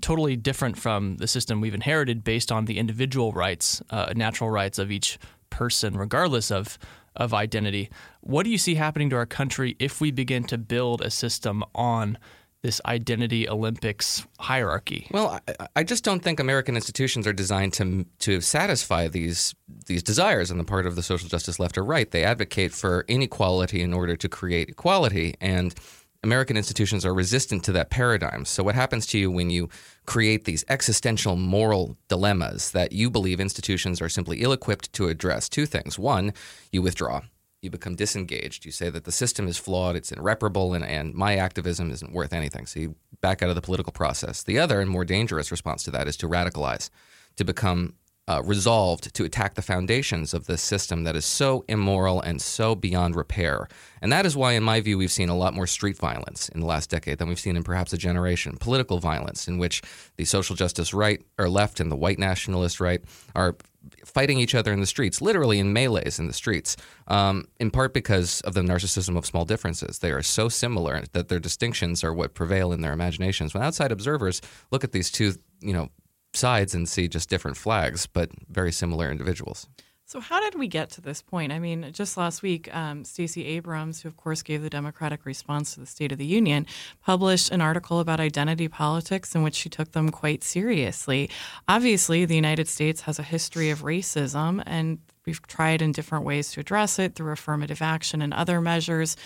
totally 0.00 0.36
different 0.36 0.78
from 0.78 1.16
the 1.16 1.26
system 1.26 1.60
we've 1.60 1.74
inherited 1.74 2.22
based 2.22 2.52
on 2.52 2.66
the 2.66 2.78
individual 2.78 3.32
rights, 3.32 3.82
uh, 3.90 4.12
natural 4.14 4.50
rights 4.50 4.78
of 4.78 4.90
each 4.90 5.18
person, 5.50 5.96
regardless 5.96 6.50
of 6.50 6.78
of 7.16 7.34
identity. 7.34 7.90
What 8.20 8.44
do 8.44 8.50
you 8.50 8.58
see 8.58 8.76
happening 8.76 9.10
to 9.10 9.16
our 9.16 9.26
country 9.26 9.74
if 9.80 10.00
we 10.00 10.12
begin 10.12 10.44
to 10.44 10.56
build 10.56 11.02
a 11.02 11.10
system 11.10 11.64
on 11.74 12.18
this 12.62 12.80
identity 12.84 13.48
Olympics 13.48 14.26
hierarchy? 14.38 15.06
Well, 15.10 15.40
I, 15.48 15.66
I, 15.76 15.84
just 15.84 16.04
don't 16.04 16.22
think 16.22 16.40
American 16.40 16.74
institutions 16.76 17.26
are 17.26 17.32
designed 17.32 17.72
to 17.74 18.04
to 18.20 18.40
satisfy 18.40 19.08
these 19.08 19.54
these 19.86 20.02
desires 20.02 20.50
on 20.50 20.58
the 20.58 20.64
part 20.64 20.86
of 20.86 20.96
the 20.96 21.02
social 21.02 21.28
justice 21.28 21.58
left 21.58 21.78
or 21.78 21.84
right. 21.84 22.10
They 22.10 22.24
advocate 22.24 22.72
for 22.72 23.04
inequality 23.08 23.80
in 23.80 23.94
order 23.94 24.16
to 24.16 24.28
create 24.28 24.68
equality, 24.68 25.34
and 25.40 25.74
American 26.22 26.56
institutions 26.56 27.06
are 27.06 27.14
resistant 27.14 27.64
to 27.64 27.72
that 27.72 27.88
paradigm. 27.88 28.44
So, 28.44 28.62
what 28.62 28.74
happens 28.74 29.06
to 29.06 29.18
you 29.18 29.30
when 29.30 29.48
you 29.48 29.70
create 30.06 30.44
these 30.44 30.64
existential 30.68 31.36
moral 31.36 31.96
dilemmas 32.08 32.72
that 32.72 32.92
you 32.92 33.10
believe 33.10 33.40
institutions 33.40 34.02
are 34.02 34.08
simply 34.08 34.42
ill 34.42 34.52
equipped 34.52 34.92
to 34.94 35.08
address? 35.08 35.48
Two 35.48 35.64
things. 35.64 35.98
One, 35.98 36.34
you 36.72 36.82
withdraw 36.82 37.22
you 37.62 37.70
become 37.70 37.94
disengaged. 37.94 38.64
You 38.64 38.72
say 38.72 38.90
that 38.90 39.04
the 39.04 39.12
system 39.12 39.46
is 39.46 39.58
flawed, 39.58 39.96
it's 39.96 40.12
irreparable, 40.12 40.74
and, 40.74 40.84
and 40.84 41.14
my 41.14 41.36
activism 41.36 41.90
isn't 41.90 42.12
worth 42.12 42.32
anything. 42.32 42.66
So 42.66 42.80
you 42.80 42.94
back 43.20 43.42
out 43.42 43.50
of 43.50 43.54
the 43.54 43.62
political 43.62 43.92
process. 43.92 44.42
The 44.42 44.58
other 44.58 44.80
and 44.80 44.90
more 44.90 45.04
dangerous 45.04 45.50
response 45.50 45.82
to 45.84 45.90
that 45.90 46.08
is 46.08 46.16
to 46.18 46.28
radicalize, 46.28 46.88
to 47.36 47.44
become 47.44 47.94
uh, 48.30 48.40
resolved 48.44 49.12
to 49.12 49.24
attack 49.24 49.54
the 49.54 49.62
foundations 49.62 50.32
of 50.32 50.46
this 50.46 50.62
system 50.62 51.02
that 51.02 51.16
is 51.16 51.24
so 51.24 51.64
immoral 51.68 52.20
and 52.20 52.40
so 52.40 52.76
beyond 52.76 53.16
repair. 53.16 53.66
And 54.00 54.12
that 54.12 54.24
is 54.24 54.36
why, 54.36 54.52
in 54.52 54.62
my 54.62 54.80
view, 54.80 54.98
we've 54.98 55.10
seen 55.10 55.28
a 55.28 55.36
lot 55.36 55.52
more 55.52 55.66
street 55.66 55.96
violence 55.96 56.48
in 56.50 56.60
the 56.60 56.66
last 56.66 56.90
decade 56.90 57.18
than 57.18 57.28
we've 57.28 57.40
seen 57.40 57.56
in 57.56 57.64
perhaps 57.64 57.92
a 57.92 57.98
generation. 57.98 58.56
Political 58.60 58.98
violence, 58.98 59.48
in 59.48 59.58
which 59.58 59.82
the 60.16 60.24
social 60.24 60.54
justice 60.54 60.94
right 60.94 61.22
or 61.38 61.48
left 61.48 61.80
and 61.80 61.90
the 61.90 61.96
white 61.96 62.20
nationalist 62.20 62.78
right 62.78 63.02
are 63.34 63.56
fighting 64.04 64.38
each 64.38 64.54
other 64.54 64.72
in 64.72 64.80
the 64.80 64.86
streets, 64.86 65.20
literally 65.20 65.58
in 65.58 65.72
melees 65.72 66.18
in 66.18 66.26
the 66.26 66.32
streets, 66.32 66.76
um, 67.08 67.44
in 67.58 67.70
part 67.70 67.94
because 67.94 68.40
of 68.42 68.54
the 68.54 68.60
narcissism 68.60 69.16
of 69.16 69.26
small 69.26 69.44
differences. 69.44 69.98
They 69.98 70.12
are 70.12 70.22
so 70.22 70.48
similar 70.48 71.02
that 71.12 71.28
their 71.28 71.40
distinctions 71.40 72.02
are 72.04 72.12
what 72.12 72.34
prevail 72.34 72.72
in 72.72 72.80
their 72.80 72.92
imaginations. 72.92 73.54
When 73.54 73.62
outside 73.62 73.92
observers 73.92 74.40
look 74.70 74.84
at 74.84 74.92
these 74.92 75.10
two, 75.10 75.34
you 75.60 75.72
know, 75.72 75.88
sides 76.32 76.74
and 76.74 76.88
see 76.88 77.08
just 77.08 77.28
different 77.28 77.56
flags, 77.56 78.06
but 78.06 78.30
very 78.48 78.72
similar 78.72 79.10
individuals. 79.10 79.68
So, 80.10 80.18
how 80.18 80.40
did 80.40 80.58
we 80.58 80.66
get 80.66 80.90
to 80.90 81.00
this 81.00 81.22
point? 81.22 81.52
I 81.52 81.60
mean, 81.60 81.88
just 81.92 82.16
last 82.16 82.42
week, 82.42 82.68
um, 82.74 83.04
Stacey 83.04 83.46
Abrams, 83.46 84.02
who 84.02 84.08
of 84.08 84.16
course 84.16 84.42
gave 84.42 84.60
the 84.60 84.68
Democratic 84.68 85.24
response 85.24 85.74
to 85.74 85.78
the 85.78 85.86
State 85.86 86.10
of 86.10 86.18
the 86.18 86.26
Union, 86.26 86.66
published 87.00 87.52
an 87.52 87.60
article 87.60 88.00
about 88.00 88.18
identity 88.18 88.66
politics 88.66 89.36
in 89.36 89.44
which 89.44 89.54
she 89.54 89.68
took 89.68 89.92
them 89.92 90.08
quite 90.08 90.42
seriously. 90.42 91.30
Obviously, 91.68 92.24
the 92.24 92.34
United 92.34 92.66
States 92.66 93.02
has 93.02 93.20
a 93.20 93.22
history 93.22 93.70
of 93.70 93.82
racism, 93.82 94.64
and 94.66 94.98
we've 95.26 95.46
tried 95.46 95.80
in 95.80 95.92
different 95.92 96.24
ways 96.24 96.50
to 96.50 96.60
address 96.60 96.98
it 96.98 97.14
through 97.14 97.30
affirmative 97.30 97.80
action 97.80 98.20
and 98.20 98.34
other 98.34 98.60
measures. 98.60 99.16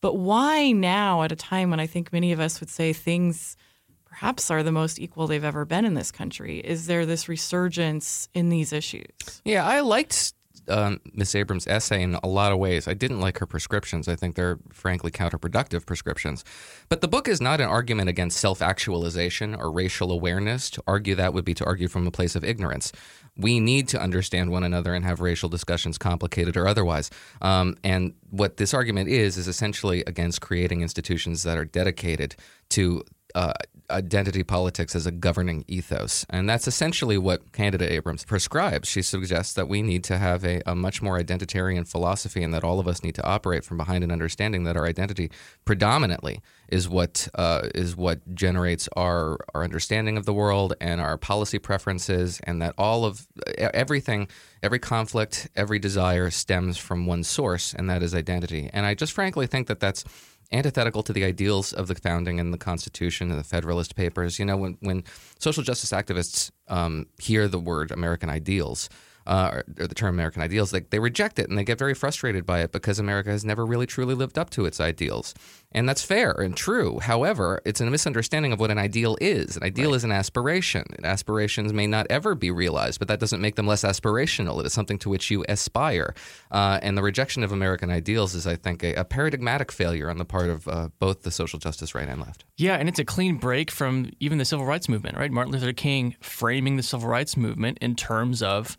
But 0.00 0.16
why 0.16 0.72
now, 0.72 1.22
at 1.22 1.32
a 1.32 1.36
time 1.36 1.68
when 1.68 1.80
I 1.80 1.86
think 1.86 2.14
many 2.14 2.32
of 2.32 2.40
us 2.40 2.60
would 2.60 2.70
say 2.70 2.94
things 2.94 3.58
perhaps 4.10 4.50
are 4.50 4.62
the 4.62 4.72
most 4.72 4.98
equal 4.98 5.26
they've 5.26 5.44
ever 5.44 5.64
been 5.64 5.84
in 5.84 5.94
this 5.94 6.10
country. 6.10 6.58
Is 6.58 6.86
there 6.86 7.06
this 7.06 7.28
resurgence 7.28 8.28
in 8.34 8.50
these 8.50 8.72
issues? 8.72 9.40
Yeah, 9.44 9.64
I 9.64 9.80
liked 9.80 10.34
um, 10.68 11.00
Miss 11.14 11.34
Abrams' 11.34 11.66
essay 11.66 12.02
in 12.02 12.16
a 12.22 12.26
lot 12.26 12.52
of 12.52 12.58
ways. 12.58 12.86
I 12.86 12.94
didn't 12.94 13.20
like 13.20 13.38
her 13.38 13.46
prescriptions. 13.46 14.08
I 14.08 14.16
think 14.16 14.34
they're 14.34 14.58
frankly 14.72 15.10
counterproductive 15.10 15.86
prescriptions. 15.86 16.44
But 16.88 17.00
the 17.00 17.08
book 17.08 17.28
is 17.28 17.40
not 17.40 17.60
an 17.60 17.68
argument 17.68 18.08
against 18.08 18.38
self 18.38 18.60
actualization 18.60 19.54
or 19.54 19.70
racial 19.70 20.10
awareness. 20.10 20.70
To 20.70 20.82
argue 20.86 21.14
that 21.14 21.32
would 21.32 21.44
be 21.44 21.54
to 21.54 21.64
argue 21.64 21.88
from 21.88 22.06
a 22.06 22.10
place 22.10 22.34
of 22.34 22.44
ignorance. 22.44 22.92
We 23.36 23.60
need 23.60 23.88
to 23.88 24.00
understand 24.00 24.50
one 24.50 24.64
another 24.64 24.92
and 24.92 25.04
have 25.04 25.20
racial 25.20 25.48
discussions, 25.48 25.98
complicated 25.98 26.56
or 26.56 26.66
otherwise. 26.66 27.10
Um, 27.40 27.76
and 27.84 28.14
what 28.30 28.56
this 28.56 28.74
argument 28.74 29.08
is, 29.08 29.38
is 29.38 29.48
essentially 29.48 30.02
against 30.06 30.40
creating 30.40 30.82
institutions 30.82 31.44
that 31.44 31.56
are 31.56 31.64
dedicated 31.64 32.36
to 32.70 33.04
uh, 33.34 33.52
identity 33.90 34.42
politics 34.42 34.94
as 34.94 35.06
a 35.06 35.10
governing 35.10 35.64
ethos. 35.68 36.24
And 36.30 36.48
that's 36.48 36.66
essentially 36.66 37.18
what 37.18 37.52
candidate 37.52 37.90
Abrams 37.90 38.24
prescribes. 38.24 38.88
She 38.88 39.02
suggests 39.02 39.54
that 39.54 39.68
we 39.68 39.82
need 39.82 40.04
to 40.04 40.18
have 40.18 40.44
a, 40.44 40.62
a, 40.66 40.74
much 40.74 41.02
more 41.02 41.18
identitarian 41.18 41.86
philosophy 41.86 42.42
and 42.42 42.54
that 42.54 42.64
all 42.64 42.80
of 42.80 42.88
us 42.88 43.02
need 43.02 43.14
to 43.16 43.24
operate 43.24 43.64
from 43.64 43.76
behind 43.76 44.04
an 44.04 44.10
understanding 44.10 44.64
that 44.64 44.76
our 44.76 44.86
identity 44.86 45.30
predominantly 45.64 46.40
is 46.68 46.88
what 46.88 47.28
uh, 47.34 47.68
is 47.74 47.96
what 47.96 48.34
generates 48.34 48.88
our, 48.96 49.38
our 49.54 49.64
understanding 49.64 50.16
of 50.16 50.24
the 50.24 50.32
world 50.32 50.74
and 50.80 51.00
our 51.00 51.16
policy 51.16 51.58
preferences, 51.58 52.40
and 52.44 52.62
that 52.62 52.74
all 52.78 53.04
of 53.04 53.26
everything, 53.56 54.28
every 54.62 54.78
conflict, 54.78 55.48
every 55.56 55.78
desire 55.78 56.30
stems 56.30 56.78
from 56.78 57.06
one 57.06 57.24
source, 57.24 57.74
and 57.74 57.90
that 57.90 58.02
is 58.02 58.14
identity. 58.14 58.70
And 58.72 58.86
I 58.86 58.94
just 58.94 59.12
frankly 59.12 59.46
think 59.46 59.66
that 59.66 59.80
that's 59.80 60.04
antithetical 60.52 61.02
to 61.04 61.12
the 61.12 61.24
ideals 61.24 61.72
of 61.72 61.86
the 61.86 61.94
founding 61.94 62.40
and 62.40 62.52
the 62.52 62.58
Constitution 62.58 63.30
and 63.30 63.38
the 63.38 63.44
Federalist 63.44 63.94
Papers. 63.94 64.38
You 64.38 64.44
know, 64.44 64.56
when, 64.56 64.76
when 64.80 65.04
social 65.38 65.62
justice 65.62 65.90
activists 65.90 66.50
um, 66.68 67.06
hear 67.18 67.48
the 67.48 67.58
word 67.58 67.90
American 67.90 68.28
ideals, 68.28 68.88
uh, 69.26 69.50
or, 69.52 69.64
the 69.66 69.94
term 69.94 70.14
American 70.14 70.42
ideals, 70.42 70.70
they, 70.70 70.80
they 70.80 70.98
reject 70.98 71.38
it 71.38 71.48
and 71.48 71.58
they 71.58 71.64
get 71.64 71.78
very 71.78 71.94
frustrated 71.94 72.46
by 72.46 72.60
it 72.60 72.72
because 72.72 72.98
America 72.98 73.30
has 73.30 73.44
never 73.44 73.64
really 73.64 73.86
truly 73.86 74.14
lived 74.14 74.38
up 74.38 74.50
to 74.50 74.64
its 74.64 74.80
ideals. 74.80 75.34
And 75.72 75.88
that's 75.88 76.02
fair 76.02 76.32
and 76.32 76.56
true. 76.56 76.98
However, 76.98 77.60
it's 77.64 77.80
a 77.80 77.86
misunderstanding 77.86 78.52
of 78.52 78.58
what 78.58 78.70
an 78.70 78.78
ideal 78.78 79.16
is. 79.20 79.56
An 79.56 79.62
ideal 79.62 79.90
right. 79.90 79.96
is 79.96 80.04
an 80.04 80.10
aspiration. 80.10 80.84
And 80.96 81.06
aspirations 81.06 81.72
may 81.72 81.86
not 81.86 82.06
ever 82.10 82.34
be 82.34 82.50
realized, 82.50 82.98
but 82.98 83.08
that 83.08 83.20
doesn't 83.20 83.40
make 83.40 83.54
them 83.54 83.66
less 83.66 83.84
aspirational. 83.84 84.58
It 84.60 84.66
is 84.66 84.72
something 84.72 84.98
to 84.98 85.08
which 85.08 85.30
you 85.30 85.44
aspire. 85.48 86.14
Uh, 86.50 86.80
and 86.82 86.98
the 86.98 87.02
rejection 87.02 87.44
of 87.44 87.52
American 87.52 87.90
ideals 87.90 88.34
is, 88.34 88.46
I 88.46 88.56
think, 88.56 88.82
a, 88.82 88.94
a 88.94 89.04
paradigmatic 89.04 89.70
failure 89.70 90.10
on 90.10 90.18
the 90.18 90.24
part 90.24 90.48
of 90.48 90.66
uh, 90.66 90.88
both 90.98 91.22
the 91.22 91.30
social 91.30 91.58
justice 91.58 91.94
right 91.94 92.08
and 92.08 92.20
left. 92.20 92.44
Yeah, 92.56 92.74
and 92.74 92.88
it's 92.88 92.98
a 92.98 93.04
clean 93.04 93.36
break 93.36 93.70
from 93.70 94.10
even 94.18 94.38
the 94.38 94.44
civil 94.44 94.66
rights 94.66 94.88
movement, 94.88 95.16
right? 95.16 95.30
Martin 95.30 95.52
Luther 95.52 95.72
King 95.72 96.16
framing 96.20 96.76
the 96.76 96.82
civil 96.82 97.08
rights 97.08 97.36
movement 97.36 97.78
in 97.80 97.94
terms 97.94 98.42
of 98.42 98.76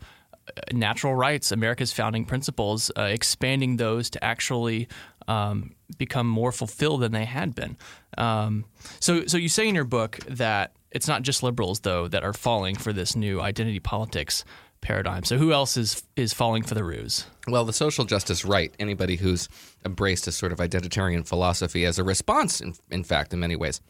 natural 0.72 1.14
rights, 1.14 1.52
America's 1.52 1.92
founding 1.92 2.24
principles, 2.24 2.90
uh, 2.96 3.02
expanding 3.02 3.76
those 3.76 4.10
to 4.10 4.24
actually 4.24 4.88
um, 5.28 5.74
become 5.98 6.26
more 6.26 6.52
fulfilled 6.52 7.02
than 7.02 7.12
they 7.12 7.24
had 7.24 7.54
been. 7.54 7.76
Um, 8.18 8.64
so, 9.00 9.26
so 9.26 9.36
you 9.38 9.48
say 9.48 9.68
in 9.68 9.74
your 9.74 9.84
book 9.84 10.18
that 10.28 10.72
it's 10.90 11.08
not 11.08 11.22
just 11.22 11.42
liberals 11.42 11.80
though 11.80 12.08
that 12.08 12.22
are 12.22 12.32
falling 12.32 12.76
for 12.76 12.92
this 12.92 13.16
new 13.16 13.40
identity 13.40 13.80
politics 13.80 14.44
paradigm. 14.80 15.24
So, 15.24 15.38
who 15.38 15.52
else 15.52 15.76
is 15.78 16.02
is 16.16 16.34
falling 16.34 16.62
for 16.62 16.74
the 16.74 16.84
ruse? 16.84 17.26
Well, 17.48 17.64
the 17.64 17.72
social 17.72 18.04
justice 18.04 18.44
right. 18.44 18.74
Anybody 18.78 19.16
who's 19.16 19.48
embraced 19.86 20.26
a 20.26 20.32
sort 20.32 20.52
of 20.52 20.58
identitarian 20.58 21.26
philosophy 21.26 21.86
as 21.86 21.98
a 21.98 22.04
response, 22.04 22.60
in, 22.60 22.74
in 22.90 23.04
fact, 23.04 23.32
in 23.32 23.40
many 23.40 23.56
ways, 23.56 23.80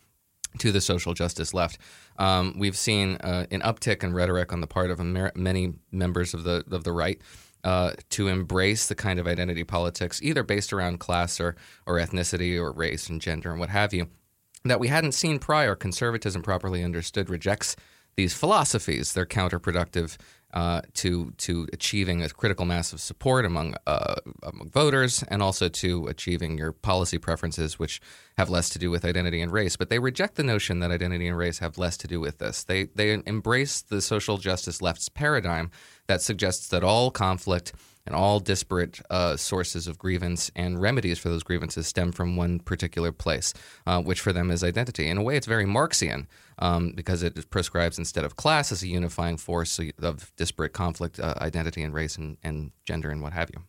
to 0.58 0.72
the 0.72 0.80
social 0.80 1.14
justice 1.14 1.54
left. 1.54 1.78
Um, 2.18 2.54
we've 2.58 2.76
seen 2.76 3.16
uh, 3.16 3.46
an 3.50 3.60
uptick 3.60 4.02
in 4.02 4.12
rhetoric 4.12 4.52
on 4.52 4.60
the 4.60 4.66
part 4.66 4.90
of 4.90 5.00
Amer- 5.00 5.32
many 5.34 5.74
members 5.90 6.34
of 6.34 6.44
the 6.44 6.64
of 6.70 6.84
the 6.84 6.92
right 6.92 7.20
uh, 7.64 7.92
to 8.10 8.28
embrace 8.28 8.88
the 8.88 8.94
kind 8.94 9.18
of 9.18 9.26
identity 9.26 9.64
politics, 9.64 10.20
either 10.22 10.42
based 10.42 10.72
around 10.72 10.98
class 10.98 11.40
or 11.40 11.56
or 11.86 11.98
ethnicity 11.98 12.58
or 12.58 12.72
race 12.72 13.08
and 13.08 13.20
gender 13.20 13.50
and 13.50 13.60
what 13.60 13.70
have 13.70 13.94
you, 13.94 14.08
that 14.64 14.80
we 14.80 14.88
hadn't 14.88 15.12
seen 15.12 15.38
prior. 15.38 15.74
Conservatism, 15.74 16.42
properly 16.42 16.82
understood, 16.84 17.30
rejects 17.30 17.76
these 18.16 18.34
philosophies. 18.34 19.12
They're 19.12 19.26
counterproductive 19.26 20.16
uh, 20.52 20.82
to 20.94 21.32
to 21.38 21.66
achieving 21.72 22.22
a 22.22 22.28
critical 22.28 22.64
mass 22.64 22.92
of 22.92 23.00
support 23.00 23.44
among 23.44 23.74
uh, 23.86 24.16
among 24.42 24.70
voters, 24.70 25.22
and 25.28 25.42
also 25.42 25.68
to 25.68 26.06
achieving 26.08 26.58
your 26.58 26.72
policy 26.72 27.18
preferences, 27.18 27.78
which 27.78 28.00
have 28.36 28.50
less 28.50 28.68
to 28.70 28.78
do 28.78 28.90
with 28.90 29.04
identity 29.04 29.40
and 29.40 29.52
race. 29.52 29.76
But 29.76 29.88
they 29.88 29.98
reject 29.98 30.34
the 30.34 30.42
notion 30.42 30.80
that 30.80 30.90
identity 30.90 31.26
and 31.26 31.36
race 31.36 31.58
have 31.58 31.78
less 31.78 31.96
to 31.98 32.06
do 32.06 32.20
with 32.20 32.38
this. 32.38 32.64
They 32.64 32.84
they 32.94 33.22
embrace 33.26 33.80
the 33.82 34.00
social 34.00 34.38
justice 34.38 34.82
left's 34.82 35.08
paradigm 35.08 35.70
that 36.06 36.22
suggests 36.22 36.68
that 36.68 36.84
all 36.84 37.10
conflict 37.10 37.72
and 38.06 38.14
all 38.14 38.40
disparate 38.40 39.00
uh, 39.10 39.36
sources 39.36 39.86
of 39.86 39.98
grievance 39.98 40.50
and 40.56 40.80
remedies 40.80 41.18
for 41.18 41.28
those 41.28 41.42
grievances 41.42 41.86
stem 41.86 42.12
from 42.12 42.36
one 42.36 42.58
particular 42.58 43.12
place, 43.12 43.54
uh, 43.86 44.02
which 44.02 44.20
for 44.20 44.32
them 44.32 44.50
is 44.50 44.64
identity. 44.64 45.08
In 45.08 45.18
a 45.18 45.22
way, 45.22 45.36
it's 45.36 45.46
very 45.46 45.64
Marxian 45.64 46.26
um, 46.58 46.92
because 46.92 47.22
it 47.22 47.48
prescribes 47.50 47.98
instead 47.98 48.24
of 48.24 48.36
class 48.36 48.72
as 48.72 48.82
a 48.82 48.88
unifying 48.88 49.36
force 49.36 49.78
of 50.00 50.32
disparate 50.36 50.72
conflict, 50.72 51.20
uh, 51.20 51.34
identity, 51.40 51.82
and 51.82 51.94
race 51.94 52.16
and, 52.16 52.36
and 52.42 52.72
gender 52.84 53.10
and 53.10 53.22
what 53.22 53.32
have 53.32 53.50
you. 53.54 53.62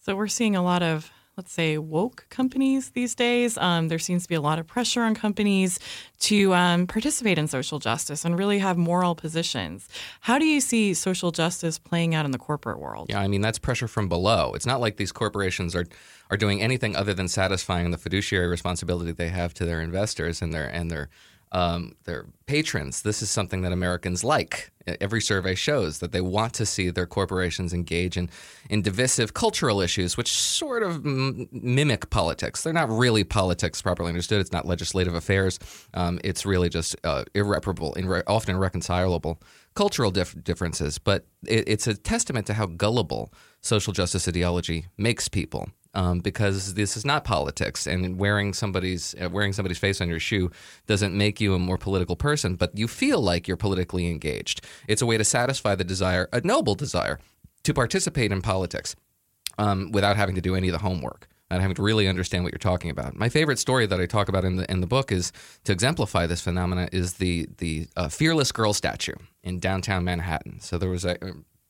So 0.00 0.16
we're 0.16 0.28
seeing 0.28 0.56
a 0.56 0.62
lot 0.62 0.82
of 0.82 1.10
let's 1.36 1.52
say, 1.52 1.78
woke 1.78 2.26
companies 2.30 2.90
these 2.90 3.14
days. 3.14 3.58
Um, 3.58 3.88
there 3.88 3.98
seems 3.98 4.22
to 4.22 4.28
be 4.28 4.34
a 4.36 4.40
lot 4.40 4.58
of 4.58 4.66
pressure 4.66 5.02
on 5.02 5.14
companies 5.14 5.78
to 6.20 6.54
um, 6.54 6.86
participate 6.86 7.38
in 7.38 7.48
social 7.48 7.78
justice 7.78 8.24
and 8.24 8.38
really 8.38 8.60
have 8.60 8.76
moral 8.76 9.14
positions. 9.14 9.88
How 10.20 10.38
do 10.38 10.46
you 10.46 10.60
see 10.60 10.94
social 10.94 11.32
justice 11.32 11.78
playing 11.78 12.14
out 12.14 12.24
in 12.24 12.30
the 12.30 12.38
corporate 12.38 12.78
world? 12.78 13.08
Yeah, 13.10 13.20
I 13.20 13.26
mean, 13.26 13.40
that's 13.40 13.58
pressure 13.58 13.88
from 13.88 14.08
below. 14.08 14.52
It's 14.54 14.66
not 14.66 14.80
like 14.80 14.96
these 14.96 15.12
corporations 15.12 15.74
are, 15.74 15.86
are 16.30 16.36
doing 16.36 16.62
anything 16.62 16.94
other 16.94 17.14
than 17.14 17.26
satisfying 17.26 17.90
the 17.90 17.98
fiduciary 17.98 18.46
responsibility 18.46 19.10
they 19.10 19.28
have 19.28 19.54
to 19.54 19.64
their 19.64 19.80
investors 19.80 20.40
and 20.40 20.52
their 20.52 20.66
and 20.66 20.90
their 20.90 21.08
um, 21.54 21.94
their 22.04 22.26
patrons. 22.46 23.02
This 23.02 23.22
is 23.22 23.30
something 23.30 23.62
that 23.62 23.72
Americans 23.72 24.24
like. 24.24 24.70
Every 25.00 25.22
survey 25.22 25.54
shows 25.54 26.00
that 26.00 26.12
they 26.12 26.20
want 26.20 26.52
to 26.54 26.66
see 26.66 26.90
their 26.90 27.06
corporations 27.06 27.72
engage 27.72 28.18
in, 28.18 28.28
in 28.68 28.82
divisive 28.82 29.32
cultural 29.32 29.80
issues, 29.80 30.16
which 30.18 30.30
sort 30.32 30.82
of 30.82 31.06
m- 31.06 31.48
mimic 31.52 32.10
politics. 32.10 32.62
They're 32.62 32.72
not 32.72 32.90
really 32.90 33.24
politics 33.24 33.80
properly 33.80 34.08
understood. 34.08 34.40
It's 34.40 34.52
not 34.52 34.66
legislative 34.66 35.14
affairs. 35.14 35.58
Um, 35.94 36.20
it's 36.22 36.44
really 36.44 36.68
just 36.68 36.96
uh, 37.04 37.24
irreparable, 37.34 37.94
irre- 37.94 38.24
often 38.26 38.56
irreconcilable 38.56 39.40
cultural 39.74 40.10
dif- 40.10 40.42
differences. 40.42 40.98
But 40.98 41.24
it, 41.46 41.64
it's 41.68 41.86
a 41.86 41.94
testament 41.94 42.46
to 42.48 42.54
how 42.54 42.66
gullible 42.66 43.32
social 43.60 43.92
justice 43.92 44.28
ideology 44.28 44.86
makes 44.98 45.28
people 45.28 45.70
um, 45.94 46.20
because 46.20 46.74
this 46.74 46.96
is 46.96 47.04
not 47.04 47.24
politics, 47.24 47.86
and 47.86 48.18
wearing 48.18 48.52
somebody's 48.52 49.14
uh, 49.20 49.30
wearing 49.30 49.52
somebody's 49.52 49.78
face 49.78 50.00
on 50.00 50.08
your 50.08 50.20
shoe 50.20 50.50
doesn't 50.86 51.16
make 51.16 51.40
you 51.40 51.54
a 51.54 51.58
more 51.58 51.78
political 51.78 52.16
person, 52.16 52.56
but 52.56 52.76
you 52.76 52.88
feel 52.88 53.20
like 53.20 53.48
you're 53.48 53.56
politically 53.56 54.08
engaged. 54.08 54.60
It's 54.88 55.02
a 55.02 55.06
way 55.06 55.16
to 55.16 55.24
satisfy 55.24 55.74
the 55.74 55.84
desire, 55.84 56.28
a 56.32 56.40
noble 56.40 56.74
desire, 56.74 57.18
to 57.62 57.74
participate 57.74 58.32
in 58.32 58.42
politics 58.42 58.96
um, 59.58 59.92
without 59.92 60.16
having 60.16 60.34
to 60.34 60.40
do 60.40 60.54
any 60.54 60.68
of 60.68 60.72
the 60.72 60.78
homework 60.78 61.28
and 61.50 61.60
having 61.60 61.74
to 61.76 61.82
really 61.82 62.08
understand 62.08 62.42
what 62.44 62.52
you're 62.52 62.58
talking 62.58 62.90
about. 62.90 63.14
My 63.14 63.28
favorite 63.28 63.58
story 63.58 63.86
that 63.86 64.00
I 64.00 64.06
talk 64.06 64.28
about 64.28 64.44
in 64.44 64.56
the 64.56 64.70
in 64.70 64.80
the 64.80 64.86
book 64.86 65.12
is 65.12 65.32
to 65.64 65.72
exemplify 65.72 66.26
this 66.26 66.40
phenomena 66.40 66.88
is 66.92 67.14
the 67.14 67.48
the 67.58 67.86
uh, 67.96 68.08
fearless 68.08 68.52
girl 68.52 68.72
statue 68.72 69.14
in 69.42 69.60
downtown 69.60 70.04
Manhattan. 70.04 70.60
So 70.60 70.78
there 70.78 70.90
was 70.90 71.04
a 71.04 71.16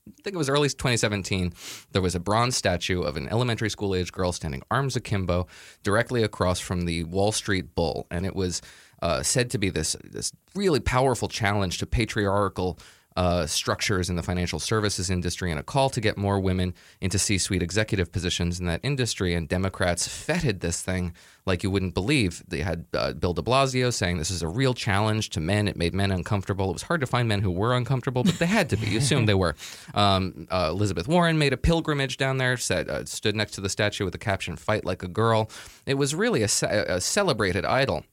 I 0.06 0.23
think 0.23 0.34
it 0.34 0.38
was 0.38 0.50
early 0.50 0.68
2017, 0.68 1.52
there 1.92 2.02
was 2.02 2.14
a 2.14 2.20
bronze 2.20 2.56
statue 2.56 3.02
of 3.02 3.16
an 3.16 3.28
elementary 3.28 3.70
school 3.70 3.94
age 3.94 4.12
girl 4.12 4.32
standing 4.32 4.62
arms 4.70 4.96
akimbo 4.96 5.46
directly 5.82 6.23
across 6.23 6.61
from 6.61 6.82
the 6.82 7.04
Wall 7.04 7.32
Street 7.32 7.75
Bull. 7.75 8.06
And 8.11 8.26
it 8.26 8.37
was 8.37 8.61
uh, 9.00 9.23
said 9.23 9.50
to 9.50 9.58
be 9.58 9.70
this, 9.70 9.96
this 10.04 10.32
really 10.54 10.80
powerful 10.80 11.28
challenge 11.28 11.78
to 11.78 11.87
patriarchal 11.87 12.78
uh, 13.16 13.47
structures 13.47 14.11
in 14.11 14.16
the 14.16 14.23
financial 14.23 14.59
services 14.59 15.11
industry 15.11 15.50
and 15.50 15.61
a 15.61 15.62
call 15.62 15.88
to 15.90 16.00
get 16.00 16.16
more 16.16 16.40
women 16.40 16.75
into 17.00 17.18
C 17.18 17.38
suite 17.38 17.62
executive 17.62 18.11
positions 18.11 18.59
in 18.59 18.66
that 18.66 18.80
industry. 18.83 19.35
And 19.35 19.49
Democrats 19.49 20.09
feted 20.09 20.61
this 20.61 20.83
thing 20.83 21.14
like 21.47 21.62
you 21.62 21.71
wouldn't 21.71 21.94
believe. 21.94 22.42
They 22.49 22.61
had 22.61 22.87
uh, 22.92 23.12
Bill 23.12 23.35
de 23.35 23.42
Blasio 23.42 23.92
saying 23.92 24.18
this 24.18 24.30
is 24.30 24.42
a 24.42 24.49
real 24.49 24.75
challenge 24.75 25.30
to 25.30 25.40
men. 25.40 25.68
It 25.68 25.76
made 25.76 25.94
men 25.94 26.11
uncomfortable. 26.11 26.71
It 26.71 26.75
was 26.75 26.83
hard 26.83 27.00
to 27.02 27.06
find 27.06 27.28
men 27.28 27.42
who 27.42 27.50
were 27.50 27.75
uncomfortable, 27.75 28.25
but 28.25 28.38
they 28.38 28.47
had 28.47 28.71
to 28.71 28.76
be. 28.76 28.87
You 28.87 28.99
assumed 28.99 29.28
they 29.28 29.35
were. 29.35 29.54
Um, 29.94 30.49
uh, 30.50 30.68
Elizabeth 30.71 31.06
Warren 31.06 31.38
made 31.38 31.52
a 31.52 31.56
pilgrimage 31.56 32.16
down 32.16 32.38
there, 32.38 32.56
said, 32.56 32.88
uh, 32.88 33.04
stood 33.04 33.37
next 33.37 33.52
to 33.52 33.61
the 33.61 33.68
statue 33.68 34.04
with 34.04 34.12
the 34.12 34.18
caption, 34.18 34.56
Fight 34.56 34.85
Like 34.85 35.02
a 35.02 35.09
Girl. 35.09 35.50
It 35.87 35.94
was 35.94 36.14
really 36.14 36.42
a, 36.42 36.49
a 36.62 37.00
celebrated 37.00 37.64
idol. 37.64 38.04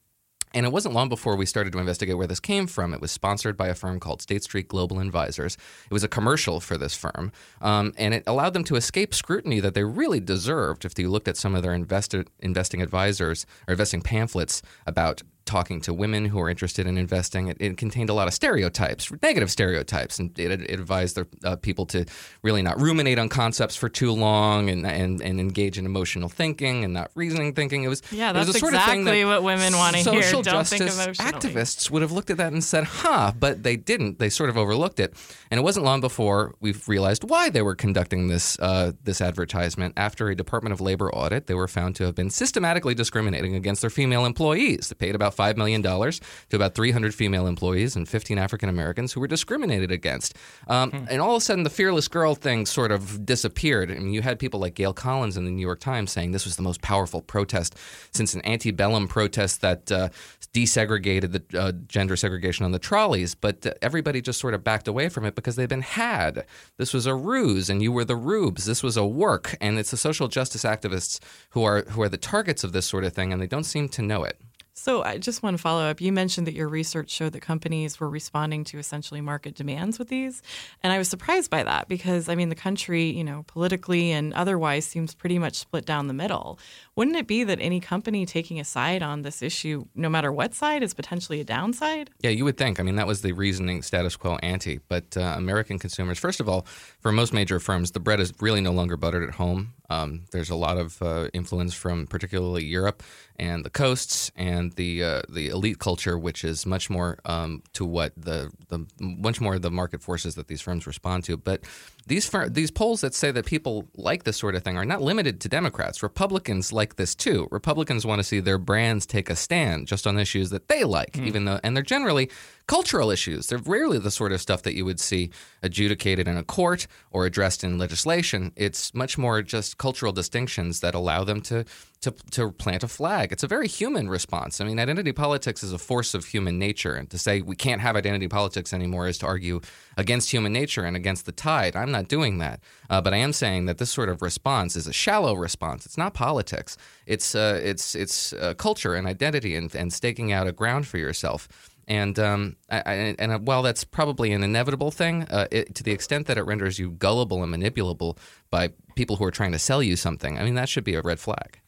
And 0.53 0.65
it 0.65 0.71
wasn't 0.71 0.93
long 0.93 1.09
before 1.09 1.35
we 1.35 1.45
started 1.45 1.71
to 1.73 1.79
investigate 1.79 2.17
where 2.17 2.27
this 2.27 2.39
came 2.39 2.67
from. 2.67 2.93
It 2.93 3.01
was 3.01 3.11
sponsored 3.11 3.55
by 3.55 3.67
a 3.67 3.75
firm 3.75 3.99
called 3.99 4.21
State 4.21 4.43
Street 4.43 4.67
Global 4.67 4.99
Advisors. 4.99 5.57
It 5.85 5.93
was 5.93 6.03
a 6.03 6.07
commercial 6.07 6.59
for 6.59 6.77
this 6.77 6.95
firm, 6.95 7.31
um, 7.61 7.93
and 7.97 8.13
it 8.13 8.23
allowed 8.27 8.53
them 8.53 8.63
to 8.65 8.75
escape 8.75 9.13
scrutiny 9.13 9.59
that 9.59 9.73
they 9.73 9.83
really 9.83 10.19
deserved 10.19 10.85
if 10.85 10.97
you 10.97 11.09
looked 11.09 11.27
at 11.27 11.37
some 11.37 11.55
of 11.55 11.63
their 11.63 11.73
investing 11.73 12.81
advisors 12.81 13.45
or 13.67 13.71
investing 13.71 14.01
pamphlets 14.01 14.61
about 14.85 15.21
talking 15.45 15.81
to 15.81 15.93
women 15.93 16.25
who 16.25 16.39
are 16.39 16.49
interested 16.49 16.87
in 16.87 16.97
investing. 16.97 17.47
It, 17.47 17.57
it 17.59 17.77
contained 17.77 18.09
a 18.09 18.13
lot 18.13 18.27
of 18.27 18.33
stereotypes, 18.33 19.11
negative 19.21 19.51
stereotypes, 19.51 20.19
and 20.19 20.37
it, 20.37 20.51
it 20.61 20.79
advised 20.79 21.15
the, 21.15 21.27
uh, 21.43 21.55
people 21.55 21.85
to 21.87 22.05
really 22.43 22.61
not 22.61 22.79
ruminate 22.79 23.19
on 23.19 23.29
concepts 23.29 23.75
for 23.75 23.89
too 23.89 24.11
long 24.11 24.69
and, 24.69 24.85
and, 24.85 25.21
and 25.21 25.39
engage 25.39 25.77
in 25.77 25.85
emotional 25.85 26.29
thinking 26.29 26.83
and 26.83 26.93
not 26.93 27.11
reasoning 27.15 27.53
thinking. 27.53 27.83
It 27.83 27.87
was 27.87 28.01
yeah, 28.11 28.33
that's 28.33 28.45
it 28.45 28.47
was 28.47 28.55
exactly 28.57 28.79
sort 28.79 28.81
of 28.81 28.89
thing 28.89 29.05
that 29.05 29.25
what 29.25 29.43
women 29.43 29.73
want 29.77 29.95
to 29.95 30.11
hear. 30.11 30.21
Social 30.23 30.41
justice 30.41 30.97
activists 31.17 31.89
would 31.89 32.01
have 32.01 32.11
looked 32.11 32.29
at 32.29 32.37
that 32.37 32.53
and 32.53 32.63
said, 32.63 32.83
"Huh," 32.85 33.33
but 33.37 33.63
they 33.63 33.75
didn't. 33.75 34.19
They 34.19 34.29
sort 34.29 34.49
of 34.49 34.57
overlooked 34.57 34.99
it, 34.99 35.13
and 35.49 35.59
it 35.59 35.63
wasn't 35.63 35.85
long 35.85 36.01
before 36.01 36.55
we 36.59 36.73
realized 36.87 37.23
why 37.23 37.49
they 37.49 37.61
were 37.61 37.75
conducting 37.75 38.27
this 38.27 38.57
uh, 38.59 38.93
this 39.03 39.21
advertisement. 39.21 39.93
After 39.97 40.29
a 40.29 40.35
Department 40.35 40.73
of 40.73 40.81
Labor 40.81 41.13
audit, 41.13 41.47
they 41.47 41.53
were 41.53 41.67
found 41.67 41.95
to 41.97 42.05
have 42.05 42.15
been 42.15 42.29
systematically 42.29 42.93
discriminating 42.93 43.55
against 43.55 43.81
their 43.81 43.89
female 43.89 44.25
employees. 44.25 44.89
They 44.89 44.95
paid 44.95 45.15
about 45.15 45.30
$5 45.31 45.57
million 45.57 45.81
to 45.81 46.21
about 46.53 46.75
300 46.75 47.13
female 47.13 47.47
employees 47.47 47.95
and 47.95 48.07
15 48.07 48.37
African 48.37 48.69
Americans 48.69 49.13
who 49.13 49.19
were 49.19 49.27
discriminated 49.27 49.91
against. 49.91 50.35
Um, 50.67 50.91
hmm. 50.91 51.05
And 51.09 51.21
all 51.21 51.35
of 51.35 51.41
a 51.41 51.41
sudden, 51.41 51.63
the 51.63 51.69
fearless 51.69 52.07
girl 52.07 52.35
thing 52.35 52.65
sort 52.65 52.91
of 52.91 53.25
disappeared. 53.25 53.91
I 53.91 53.95
mean, 53.95 54.13
you 54.13 54.21
had 54.21 54.39
people 54.39 54.59
like 54.59 54.75
Gail 54.75 54.93
Collins 54.93 55.37
in 55.37 55.45
the 55.45 55.51
New 55.51 55.61
York 55.61 55.79
Times 55.79 56.11
saying 56.11 56.31
this 56.31 56.45
was 56.45 56.55
the 56.55 56.61
most 56.61 56.81
powerful 56.81 57.21
protest 57.21 57.77
since 58.11 58.33
an 58.33 58.45
antebellum 58.45 59.07
protest 59.07 59.61
that 59.61 59.91
uh, 59.91 60.09
desegregated 60.53 61.31
the 61.31 61.59
uh, 61.59 61.71
gender 61.87 62.15
segregation 62.15 62.65
on 62.65 62.71
the 62.71 62.79
trolleys. 62.79 63.35
But 63.35 63.65
uh, 63.65 63.73
everybody 63.81 64.21
just 64.21 64.39
sort 64.39 64.53
of 64.53 64.63
backed 64.63 64.87
away 64.87 65.09
from 65.09 65.25
it 65.25 65.35
because 65.35 65.55
they've 65.55 65.69
been 65.69 65.81
had. 65.81 66.45
This 66.77 66.93
was 66.93 67.05
a 67.05 67.15
ruse, 67.15 67.69
and 67.69 67.81
you 67.81 67.91
were 67.91 68.05
the 68.05 68.15
rubes. 68.15 68.65
This 68.65 68.83
was 68.83 68.97
a 68.97 69.05
work, 69.05 69.55
and 69.61 69.77
it's 69.77 69.91
the 69.91 69.97
social 69.97 70.27
justice 70.27 70.63
activists 70.63 71.19
who 71.51 71.63
are 71.63 71.81
who 71.89 72.01
are 72.01 72.09
the 72.09 72.17
targets 72.17 72.63
of 72.63 72.73
this 72.73 72.85
sort 72.85 73.03
of 73.03 73.13
thing, 73.13 73.31
and 73.31 73.41
they 73.41 73.47
don't 73.47 73.63
seem 73.63 73.89
to 73.89 74.01
know 74.01 74.23
it. 74.23 74.39
So, 74.73 75.03
I 75.03 75.17
just 75.17 75.43
want 75.43 75.57
to 75.57 75.61
follow 75.61 75.83
up. 75.83 75.99
You 75.99 76.11
mentioned 76.11 76.47
that 76.47 76.53
your 76.53 76.67
research 76.67 77.09
showed 77.09 77.33
that 77.33 77.41
companies 77.41 77.99
were 77.99 78.09
responding 78.09 78.63
to 78.65 78.79
essentially 78.79 79.21
market 79.21 79.55
demands 79.55 79.99
with 79.99 80.07
these. 80.07 80.41
And 80.81 80.93
I 80.93 80.97
was 80.97 81.07
surprised 81.07 81.49
by 81.49 81.63
that 81.63 81.87
because, 81.87 82.29
I 82.29 82.35
mean, 82.35 82.49
the 82.49 82.55
country, 82.55 83.09
you 83.09 83.23
know, 83.23 83.43
politically 83.47 84.11
and 84.11 84.33
otherwise 84.33 84.85
seems 84.85 85.13
pretty 85.13 85.39
much 85.39 85.55
split 85.55 85.85
down 85.85 86.07
the 86.07 86.13
middle. 86.13 86.59
Wouldn't 86.95 87.17
it 87.17 87.27
be 87.27 87.43
that 87.43 87.59
any 87.61 87.79
company 87.79 88.25
taking 88.25 88.59
a 88.59 88.63
side 88.63 89.01
on 89.01 89.21
this 89.23 89.41
issue, 89.41 89.85
no 89.95 90.09
matter 90.09 90.31
what 90.31 90.53
side, 90.53 90.83
is 90.83 90.93
potentially 90.93 91.39
a 91.39 91.43
downside? 91.43 92.09
Yeah, 92.19 92.31
you 92.31 92.45
would 92.45 92.57
think. 92.57 92.79
I 92.79 92.83
mean, 92.83 92.95
that 92.95 93.07
was 93.07 93.21
the 93.21 93.33
reasoning 93.33 93.81
status 93.81 94.15
quo 94.15 94.37
ante. 94.43 94.79
But 94.87 95.17
uh, 95.17 95.33
American 95.37 95.79
consumers, 95.79 96.19
first 96.19 96.39
of 96.39 96.47
all, 96.47 96.65
for 96.99 97.11
most 97.11 97.33
major 97.33 97.59
firms, 97.59 97.91
the 97.91 97.99
bread 97.99 98.19
is 98.19 98.33
really 98.39 98.61
no 98.61 98.71
longer 98.71 98.97
buttered 98.97 99.27
at 99.27 99.35
home. 99.35 99.73
Um, 99.89 100.23
there's 100.31 100.49
a 100.49 100.55
lot 100.55 100.77
of 100.77 101.01
uh, 101.01 101.27
influence 101.33 101.73
from 101.73 102.07
particularly 102.07 102.63
Europe 102.63 103.03
and 103.37 103.65
the 103.65 103.69
coasts 103.69 104.31
and 104.35 104.60
the 104.69 105.03
uh, 105.03 105.21
the 105.27 105.49
elite 105.49 105.79
culture, 105.79 106.17
which 106.17 106.43
is 106.43 106.65
much 106.65 106.89
more 106.89 107.19
um, 107.25 107.63
to 107.73 107.85
what 107.85 108.13
the 108.15 108.51
the 108.69 108.85
much 108.99 109.41
more 109.41 109.59
the 109.59 109.71
market 109.71 110.01
forces 110.01 110.35
that 110.35 110.47
these 110.47 110.61
firms 110.61 110.87
respond 110.87 111.23
to. 111.25 111.37
But 111.37 111.61
these 112.07 112.27
fir- 112.27 112.49
these 112.49 112.71
polls 112.71 113.01
that 113.01 113.13
say 113.13 113.31
that 113.31 113.45
people 113.45 113.87
like 113.95 114.23
this 114.23 114.37
sort 114.37 114.55
of 114.55 114.63
thing 114.63 114.77
are 114.77 114.85
not 114.85 115.01
limited 115.01 115.39
to 115.41 115.49
Democrats. 115.49 116.01
Republicans 116.01 116.73
like 116.73 116.95
this 116.95 117.15
too. 117.15 117.47
Republicans 117.51 118.05
want 118.05 118.19
to 118.19 118.23
see 118.23 118.39
their 118.39 118.57
brands 118.57 119.05
take 119.05 119.29
a 119.29 119.35
stand 119.35 119.87
just 119.87 120.07
on 120.07 120.17
issues 120.17 120.49
that 120.49 120.67
they 120.67 120.83
like, 120.83 121.13
mm. 121.13 121.25
even 121.25 121.45
though 121.45 121.59
and 121.63 121.75
they're 121.75 121.83
generally 121.83 122.29
cultural 122.67 123.11
issues. 123.11 123.47
They're 123.47 123.59
rarely 123.59 123.99
the 123.99 124.11
sort 124.11 124.31
of 124.31 124.41
stuff 124.41 124.63
that 124.63 124.75
you 124.75 124.85
would 124.85 124.99
see 124.99 125.29
adjudicated 125.61 126.27
in 126.27 126.37
a 126.37 126.43
court 126.43 126.87
or 127.11 127.25
addressed 127.25 127.63
in 127.63 127.77
legislation. 127.77 128.51
It's 128.55 128.93
much 128.93 129.17
more 129.17 129.41
just 129.41 129.77
cultural 129.77 130.13
distinctions 130.13 130.79
that 130.79 130.95
allow 130.95 131.23
them 131.23 131.41
to 131.41 131.65
to, 132.01 132.11
to 132.31 132.51
plant 132.51 132.83
a 132.83 132.87
flag. 132.87 133.31
It's 133.31 133.43
a 133.43 133.47
very 133.47 133.67
human 133.67 134.09
response. 134.09 134.59
I 134.59 134.65
mean, 134.65 134.79
identity 134.79 135.11
politics 135.11 135.63
is 135.63 135.71
a 135.71 135.77
force 135.77 136.15
of 136.15 136.25
human 136.25 136.57
nature, 136.57 136.95
and 136.95 137.07
to 137.11 137.17
say 137.17 137.41
we 137.41 137.55
can't 137.55 137.79
have 137.79 137.95
identity 137.95 138.27
politics 138.27 138.73
anymore 138.73 139.07
is 139.07 139.19
to 139.19 139.27
argue 139.27 139.61
against 139.97 140.31
human 140.31 140.51
nature 140.51 140.83
and 140.83 140.95
against 140.95 141.27
the 141.27 141.31
tide. 141.31 141.75
I'm 141.75 141.90
not 141.91 142.07
doing 142.07 142.39
that, 142.39 142.59
uh, 142.89 143.01
but 143.01 143.13
I 143.13 143.17
am 143.17 143.33
saying 143.33 143.65
that 143.65 143.77
this 143.77 143.91
sort 143.91 144.09
of 144.09 144.21
response 144.21 144.75
is 144.75 144.87
a 144.87 144.93
shallow 144.93 145.33
response. 145.35 145.85
It's 145.85 145.97
not 145.97 146.13
politics. 146.13 146.77
It's 147.05 147.35
uh, 147.35 147.59
it's 147.63 147.95
it's 147.95 148.33
uh, 148.33 148.53
culture 148.55 148.95
and 148.95 149.07
identity 149.07 149.55
and, 149.55 149.73
and 149.75 149.93
staking 149.93 150.31
out 150.31 150.47
a 150.47 150.51
ground 150.51 150.87
for 150.87 150.97
yourself. 150.97 151.47
And 151.87 152.17
um, 152.19 152.55
I, 152.69 153.15
and 153.19 153.45
while 153.47 153.63
that's 153.63 153.83
probably 153.83 154.31
an 154.31 154.43
inevitable 154.43 154.91
thing, 154.91 155.23
uh, 155.23 155.47
it, 155.51 155.75
to 155.75 155.83
the 155.83 155.91
extent 155.91 156.27
that 156.27 156.37
it 156.37 156.43
renders 156.43 156.79
you 156.79 156.91
gullible 156.91 157.43
and 157.43 157.53
manipulable 157.53 158.17
by 158.49 158.69
people 158.95 159.15
who 159.17 159.23
are 159.25 159.31
trying 159.31 159.51
to 159.51 159.59
sell 159.59 159.81
you 159.81 159.95
something, 159.95 160.37
I 160.37 160.43
mean 160.43 160.55
that 160.55 160.69
should 160.69 160.83
be 160.83 160.95
a 160.95 161.01
red 161.01 161.19
flag. 161.19 161.60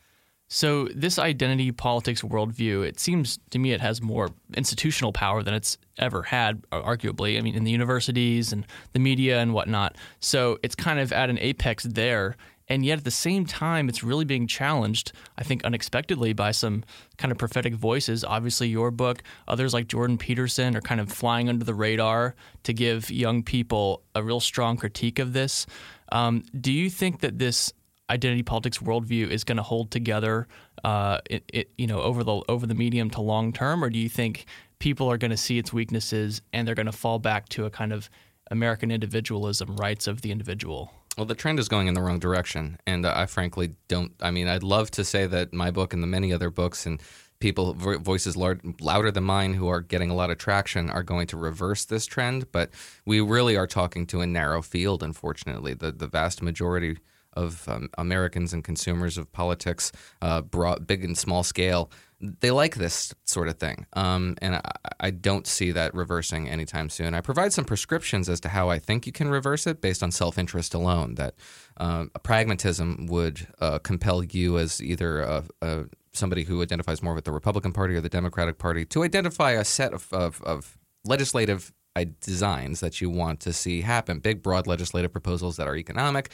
So 0.54 0.88
this 0.94 1.18
identity 1.18 1.72
politics 1.72 2.22
worldview, 2.22 2.88
it 2.88 3.00
seems 3.00 3.40
to 3.50 3.58
me 3.58 3.72
it 3.72 3.82
has 3.82 4.04
more 4.04 4.30
institutional 4.56 5.12
power 5.12 5.42
than 5.42 5.56
it's 5.56 5.80
ever 5.98 6.22
had, 6.22 6.62
arguably. 6.72 7.40
I 7.40 7.42
mean, 7.42 7.56
in 7.56 7.64
the 7.64 7.72
universities 7.72 8.54
and 8.54 8.64
the 8.92 9.00
media 9.00 9.40
and 9.40 9.56
whatnot. 9.56 9.96
So 10.20 10.60
it's 10.62 10.76
kind 10.76 11.00
of 11.00 11.12
at 11.12 11.32
an 11.32 11.40
apex 11.40 11.86
there. 11.86 12.36
And 12.68 12.86
yet 12.86 13.00
at 13.00 13.04
the 13.04 13.10
same 13.10 13.48
time, 13.48 13.90
it's 13.90 14.04
really 14.04 14.26
being 14.26 14.46
challenged, 14.46 15.12
I 15.40 15.44
think, 15.44 15.64
unexpectedly 15.64 16.34
by 16.34 16.52
some 16.52 16.84
kind 17.18 17.32
of 17.32 17.40
prophetic 17.40 17.74
voices. 17.74 18.24
Obviously, 18.24 18.68
your 18.68 18.92
book, 18.92 19.24
others 19.48 19.74
like 19.74 19.88
Jordan 19.88 20.20
Peterson 20.20 20.78
are 20.78 20.82
kind 20.82 21.02
of 21.02 21.12
flying 21.12 21.50
under 21.50 21.66
the 21.66 21.74
radar 21.74 22.36
to 22.62 22.74
give 22.74 23.10
young 23.10 23.42
people 23.42 24.04
a 24.14 24.22
real 24.22 24.40
strong 24.40 24.78
critique 24.78 25.18
of 25.18 25.34
this. 25.34 25.66
Um, 26.12 26.44
do 26.62 26.72
you 26.72 26.92
think 26.92 27.22
that 27.22 27.40
this 27.40 27.74
identity 28.10 28.44
politics 28.44 28.80
worldview 28.80 29.30
is 29.30 29.44
going 29.44 29.58
to 29.58 29.64
hold 29.64 29.92
together, 29.92 30.48
uh, 30.84 31.20
it, 31.30 31.44
it, 31.54 31.72
you 31.78 31.88
know, 31.88 32.02
over 32.02 32.24
the 32.24 32.42
over 32.50 32.68
the 32.68 32.76
medium 32.76 33.10
to 33.12 33.22
long 33.22 33.54
term, 33.54 33.84
or 33.84 33.90
do 33.90 34.00
you 34.00 34.10
think 34.10 34.46
people 34.80 35.10
are 35.10 35.18
going 35.18 35.32
to 35.32 35.38
see 35.38 35.58
its 35.58 35.72
weaknesses 35.72 36.42
and 36.52 36.68
they're 36.68 36.76
going 36.76 36.86
to 36.86 36.92
fall 36.92 37.20
back 37.20 37.48
to 37.50 37.66
a 37.66 37.70
kind 37.70 37.94
of 37.94 38.10
American 38.52 38.92
individualism, 38.92 39.76
rights 39.78 40.08
of 40.08 40.22
the 40.22 40.32
individual? 40.32 40.92
Well, 41.18 41.26
the 41.26 41.36
trend 41.36 41.60
is 41.60 41.70
going 41.70 41.88
in 41.88 41.94
the 41.94 42.02
wrong 42.02 42.20
direction, 42.20 42.78
and 42.88 43.06
I 43.06 43.28
frankly 43.28 43.76
don't. 43.88 44.14
I 44.22 44.32
mean, 44.32 44.48
I'd 44.48 44.64
love 44.64 44.90
to 44.92 45.04
say 45.04 45.28
that 45.28 45.54
my 45.54 45.72
book 45.72 45.94
and 45.94 46.02
the 46.02 46.08
many 46.08 46.34
other 46.34 46.50
books 46.50 46.86
and 46.86 47.02
people 47.40 47.74
voices 47.74 48.38
louder 48.38 49.12
than 49.12 49.24
mine 49.24 49.54
who 49.54 49.68
are 49.68 49.82
getting 49.82 50.10
a 50.10 50.16
lot 50.16 50.30
of 50.30 50.38
traction 50.38 50.90
are 50.90 51.04
going 51.04 51.28
to 51.28 51.38
reverse 51.38 51.86
this 51.86 52.06
trend, 52.06 52.52
but 52.52 52.72
we 53.06 53.20
really 53.20 53.58
are 53.58 53.68
talking 53.68 54.08
to 54.08 54.22
a 54.22 54.28
narrow 54.28 54.62
field. 54.62 55.04
Unfortunately, 55.04 55.74
the 55.74 55.92
the 55.92 56.08
vast 56.08 56.42
majority 56.42 56.98
of 57.36 57.68
um, 57.68 57.90
Americans 57.98 58.54
and 58.54 58.64
consumers 58.64 59.18
of 59.18 59.32
politics, 59.32 59.92
uh, 60.22 60.42
broad, 60.42 60.88
big 60.88 61.04
and 61.04 61.18
small 61.18 61.44
scale, 61.44 61.92
they 62.40 62.52
like 62.52 62.76
this 62.76 63.14
sort 63.26 63.48
of 63.48 63.58
thing. 63.58 63.86
Um, 63.94 64.36
and 64.42 64.56
I, 64.56 64.62
I, 65.00 65.10
don't 65.10 65.46
see 65.46 65.72
that 65.72 65.94
reversing 65.94 66.50
anytime 66.50 66.90
soon. 66.90 67.14
I 67.14 67.22
provide 67.22 67.52
some 67.52 67.66
prescriptions 67.66 68.30
as 68.30 68.40
to 68.42 68.50
how 68.50 68.70
I 68.70 68.80
think 68.80 69.06
you 69.06 69.12
can 69.12 69.28
reverse 69.28 69.68
it 69.68 69.82
based 69.82 70.02
on 70.02 70.12
self 70.12 70.38
interest 70.38 70.74
alone, 70.74 71.16
that 71.16 71.36
uh, 71.78 72.06
pragmatism 72.24 73.08
would 73.08 73.48
uh, 73.60 73.80
compel 73.80 74.24
you 74.24 74.58
as 74.58 74.82
either 74.82 75.22
a, 75.22 75.44
a, 75.62 75.84
somebody 76.14 76.44
who 76.44 76.62
identifies 76.62 77.04
more 77.04 77.14
with 77.14 77.26
the 77.26 77.32
Republican 77.32 77.74
Party 77.74 77.96
or 77.96 78.02
the 78.02 78.10
Democratic 78.10 78.58
Party 78.58 78.86
to 78.86 79.04
identify 79.04 79.52
a 79.52 79.66
set 79.66 79.94
of, 79.94 80.08
of, 80.14 80.42
of 80.44 80.78
legislative 81.04 81.74
designs 82.22 82.80
that 82.80 83.02
you 83.02 83.10
want 83.10 83.40
to 83.42 83.54
see 83.54 83.82
happen, 83.82 84.20
big, 84.20 84.42
broad 84.42 84.66
legislative 84.66 85.12
proposals 85.12 85.58
that 85.58 85.68
are 85.68 85.76
economic 85.76 86.32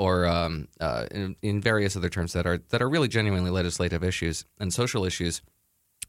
or 0.00 0.24
um, 0.24 0.66
uh, 0.80 1.04
in, 1.10 1.36
in, 1.42 1.60
various 1.60 1.94
other 1.94 2.08
terms 2.08 2.32
that 2.32 2.46
are 2.46 2.58
that 2.70 2.80
are 2.80 2.88
really 2.88 3.06
genuinely 3.06 3.50
legislative 3.50 4.02
issues 4.02 4.46
and 4.58 4.72
social 4.72 5.04
issues. 5.04 5.42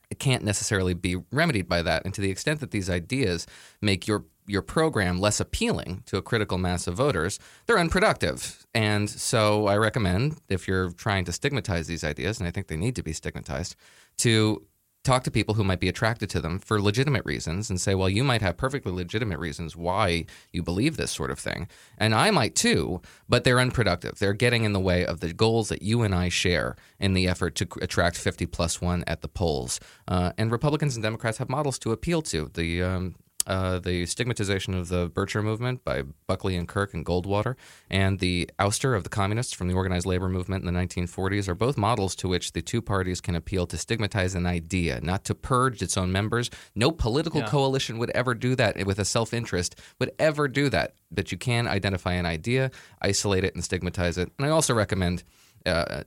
It 0.10 0.18
can't 0.18 0.44
necessarily 0.44 0.94
be 0.94 1.18
remedied 1.30 1.68
by 1.68 1.82
that, 1.82 2.06
and 2.06 2.14
to 2.14 2.22
the 2.22 2.32
extent 2.32 2.62
that 2.62 2.72
these 2.72 2.90
ideas 2.90 3.46
make 3.82 4.08
your 4.08 4.24
your 4.48 4.62
program 4.62 5.20
less 5.20 5.42
appealing 5.42 6.04
to 6.06 6.18
a 6.18 6.22
critical 6.22 6.58
mass 6.58 6.88
of 6.88 6.96
voters, 6.96 7.38
they're 7.66 7.78
unproductive. 7.78 8.66
And 8.74 9.10
so 9.10 9.68
I 9.68 9.76
recommend, 9.78 10.38
if 10.48 10.68
you're 10.68 10.92
trying 10.92 11.26
to 11.26 11.34
stigmatize 11.34 11.88
these 11.88 12.04
ideas, 12.04 12.40
and 12.40 12.48
I 12.48 12.52
think 12.52 12.68
they 12.68 12.78
need 12.78 12.96
to 12.96 13.04
be 13.04 13.14
stigmatized, 13.14 13.76
to 14.20 14.66
talk 15.04 15.24
to 15.24 15.32
people 15.32 15.56
who 15.56 15.64
might 15.64 15.80
be 15.80 15.90
attracted 15.90 16.30
to 16.30 16.40
them 16.40 16.60
for 16.60 16.82
legitimate 16.82 17.26
reasons 17.26 17.70
and 17.70 17.82
say, 17.82 17.96
well, 17.96 18.10
you 18.10 18.24
might 18.24 18.42
have 18.42 18.58
perfectly 18.58 18.92
legitimate 18.92 19.40
reasons 19.40 19.76
why 19.76 20.26
you 20.52 20.62
believe 20.62 20.98
this 20.98 21.12
sort 21.12 21.32
of 21.32 21.40
thing. 21.40 21.68
And 21.98 22.14
I 22.14 22.30
might 22.30 22.56
too, 22.56 23.02
but 23.28 23.44
they're 23.44 23.60
unproductive. 23.60 24.20
They're 24.20 24.34
getting 24.34 24.64
in 24.64 24.74
the 24.74 24.80
way 24.80 25.06
of 25.06 25.20
the 25.20 25.34
goals 25.34 25.70
that 25.70 25.82
you 25.82 26.04
and 26.04 26.14
I 26.14 26.30
share 26.30 26.76
in 27.00 27.14
the 27.14 27.28
effort 27.28 27.56
to 27.56 27.68
attract 27.82 28.18
50 28.18 28.46
plus 28.48 28.80
one 28.80 29.04
at 29.08 29.22
the 29.22 29.28
polls. 29.28 29.80
Uh, 30.08 30.34
and 30.38 30.52
Republicans 30.52 30.96
and 30.96 31.04
Democrats 31.04 31.40
have 31.40 31.50
models 31.50 31.80
to 31.80 31.92
appeal 31.92 32.22
to. 32.24 32.52
The 32.54 32.84
um, 32.84 33.16
uh, 33.48 33.80
the 33.80 34.06
stigmatization 34.06 34.74
of 34.74 34.90
the 34.90 35.10
Bircher 35.10 35.44
movement 35.44 35.84
by 35.84 36.04
Buckley 36.28 36.56
and 36.56 36.68
Kirk 36.68 36.94
and 36.94 37.06
Goldwater, 37.06 37.56
and 37.90 38.20
the 38.20 38.50
ouster 38.60 38.96
of 38.96 39.04
the 39.04 39.10
communists 39.10 39.54
from 39.54 39.68
the 39.68 39.74
organized 39.74 40.06
labor 40.06 40.30
movement 40.30 40.66
in 40.66 40.74
the 40.74 40.80
1940s 40.80 41.48
are 41.48 41.56
both 41.56 41.78
models 41.78 42.16
to 42.16 42.28
which 42.28 42.54
the 42.54 42.62
two 42.62 42.82
parties 42.82 43.22
can 43.22 43.36
appeal 43.36 43.66
to 43.68 43.78
stigmatize 43.78 44.36
an 44.36 44.46
idea, 44.46 45.00
not 45.02 45.24
to 45.26 45.36
purge 45.36 45.82
its 45.82 45.98
own 45.98 46.12
members. 46.12 46.50
No 46.76 46.92
political 46.92 47.42
yeah. 47.42 47.48
coalition 47.48 47.98
would 47.98 48.12
ever 48.12 48.34
do 48.34 48.56
that 48.56 48.86
with 48.86 49.00
a 49.00 49.06
self 49.06 49.34
interest, 49.34 49.80
would 50.00 50.12
ever 50.20 50.48
do 50.48 50.70
that. 50.70 50.96
But 51.12 51.32
you 51.32 51.38
can 51.38 51.68
identify 51.68 52.14
an 52.14 52.26
idea, 52.26 52.72
isolate 53.02 53.44
it, 53.44 53.56
and 53.56 53.64
stigmatize 53.64 54.18
it. 54.18 54.32
And 54.38 54.46
I 54.46 54.50
also 54.50 54.74
recommend. 54.74 55.24
Uh, 55.64 56.02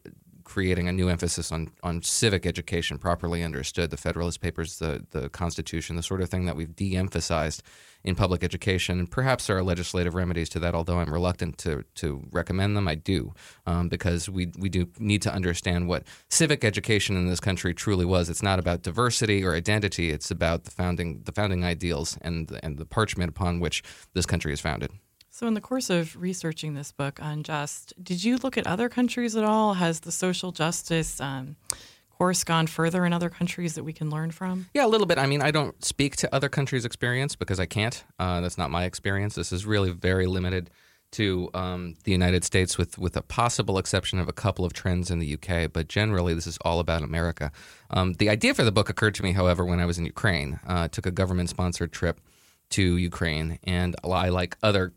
creating 0.44 0.88
a 0.88 0.92
new 0.92 1.08
emphasis 1.08 1.50
on 1.50 1.70
on 1.82 2.02
civic 2.02 2.46
education, 2.46 2.98
properly 2.98 3.42
understood, 3.42 3.90
the 3.90 3.96
Federalist 3.96 4.40
Papers, 4.40 4.78
the 4.78 5.04
the 5.10 5.28
Constitution, 5.30 5.96
the 5.96 6.02
sort 6.02 6.20
of 6.20 6.28
thing 6.28 6.44
that 6.46 6.56
we've 6.56 6.76
de-emphasized 6.76 7.62
in 8.04 8.14
public 8.14 8.44
education. 8.44 8.98
And 8.98 9.10
perhaps 9.10 9.46
there 9.46 9.56
are 9.56 9.62
legislative 9.62 10.14
remedies 10.14 10.50
to 10.50 10.58
that, 10.60 10.74
although 10.74 10.98
I'm 11.00 11.12
reluctant 11.12 11.58
to 11.58 11.84
to 11.96 12.22
recommend 12.30 12.76
them. 12.76 12.86
I 12.86 12.94
do 12.94 13.34
um, 13.66 13.88
because 13.88 14.28
we 14.28 14.52
we 14.58 14.68
do 14.68 14.88
need 14.98 15.22
to 15.22 15.32
understand 15.32 15.88
what 15.88 16.04
civic 16.28 16.64
education 16.64 17.16
in 17.16 17.26
this 17.26 17.40
country 17.40 17.74
truly 17.74 18.04
was. 18.04 18.28
It's 18.28 18.42
not 18.42 18.58
about 18.58 18.82
diversity 18.82 19.42
or 19.44 19.54
identity. 19.54 20.10
It's 20.10 20.30
about 20.30 20.64
the 20.64 20.70
founding 20.70 21.22
the 21.24 21.32
founding 21.32 21.64
ideals 21.64 22.18
and 22.20 22.58
and 22.62 22.78
the 22.78 22.86
parchment 22.86 23.30
upon 23.30 23.60
which 23.60 23.82
this 24.12 24.26
country 24.26 24.52
is 24.52 24.60
founded. 24.60 24.90
So, 25.34 25.48
in 25.48 25.54
the 25.54 25.60
course 25.60 25.90
of 25.90 26.14
researching 26.14 26.74
this 26.74 26.92
book 26.92 27.18
Unjust, 27.20 27.92
did 28.00 28.22
you 28.22 28.36
look 28.36 28.56
at 28.56 28.68
other 28.68 28.88
countries 28.88 29.34
at 29.34 29.42
all? 29.42 29.74
Has 29.74 29.98
the 29.98 30.12
social 30.12 30.52
justice 30.52 31.20
um, 31.20 31.56
course 32.08 32.44
gone 32.44 32.68
further 32.68 33.04
in 33.04 33.12
other 33.12 33.30
countries 33.30 33.74
that 33.74 33.82
we 33.82 33.92
can 33.92 34.10
learn 34.10 34.30
from? 34.30 34.68
Yeah, 34.74 34.86
a 34.86 34.92
little 34.94 35.08
bit. 35.08 35.18
I 35.18 35.26
mean, 35.26 35.42
I 35.42 35.50
don't 35.50 35.84
speak 35.84 36.14
to 36.18 36.32
other 36.32 36.48
countries' 36.48 36.84
experience 36.84 37.34
because 37.34 37.58
I 37.58 37.66
can't. 37.66 38.04
Uh, 38.16 38.42
that's 38.42 38.56
not 38.56 38.70
my 38.70 38.84
experience. 38.84 39.34
This 39.34 39.50
is 39.50 39.66
really 39.66 39.90
very 39.90 40.28
limited 40.28 40.70
to 41.10 41.50
um, 41.52 41.96
the 42.04 42.12
United 42.12 42.44
States, 42.44 42.78
with 42.78 42.96
with 42.96 43.16
a 43.16 43.22
possible 43.22 43.76
exception 43.76 44.20
of 44.20 44.28
a 44.28 44.32
couple 44.32 44.64
of 44.64 44.72
trends 44.72 45.10
in 45.10 45.18
the 45.18 45.34
UK. 45.34 45.72
But 45.72 45.88
generally, 45.88 46.34
this 46.34 46.46
is 46.46 46.58
all 46.64 46.78
about 46.78 47.02
America. 47.02 47.50
Um, 47.90 48.12
the 48.12 48.30
idea 48.30 48.54
for 48.54 48.62
the 48.62 48.70
book 48.70 48.88
occurred 48.88 49.16
to 49.16 49.24
me, 49.24 49.32
however, 49.32 49.64
when 49.64 49.80
I 49.80 49.84
was 49.84 49.98
in 49.98 50.04
Ukraine. 50.04 50.60
Uh, 50.64 50.82
I 50.82 50.86
took 50.86 51.06
a 51.06 51.10
government-sponsored 51.10 51.90
trip 51.90 52.20
to 52.70 52.96
Ukraine, 52.96 53.58
and 53.64 53.96
I, 54.04 54.28
like 54.28 54.56
other 54.62 54.92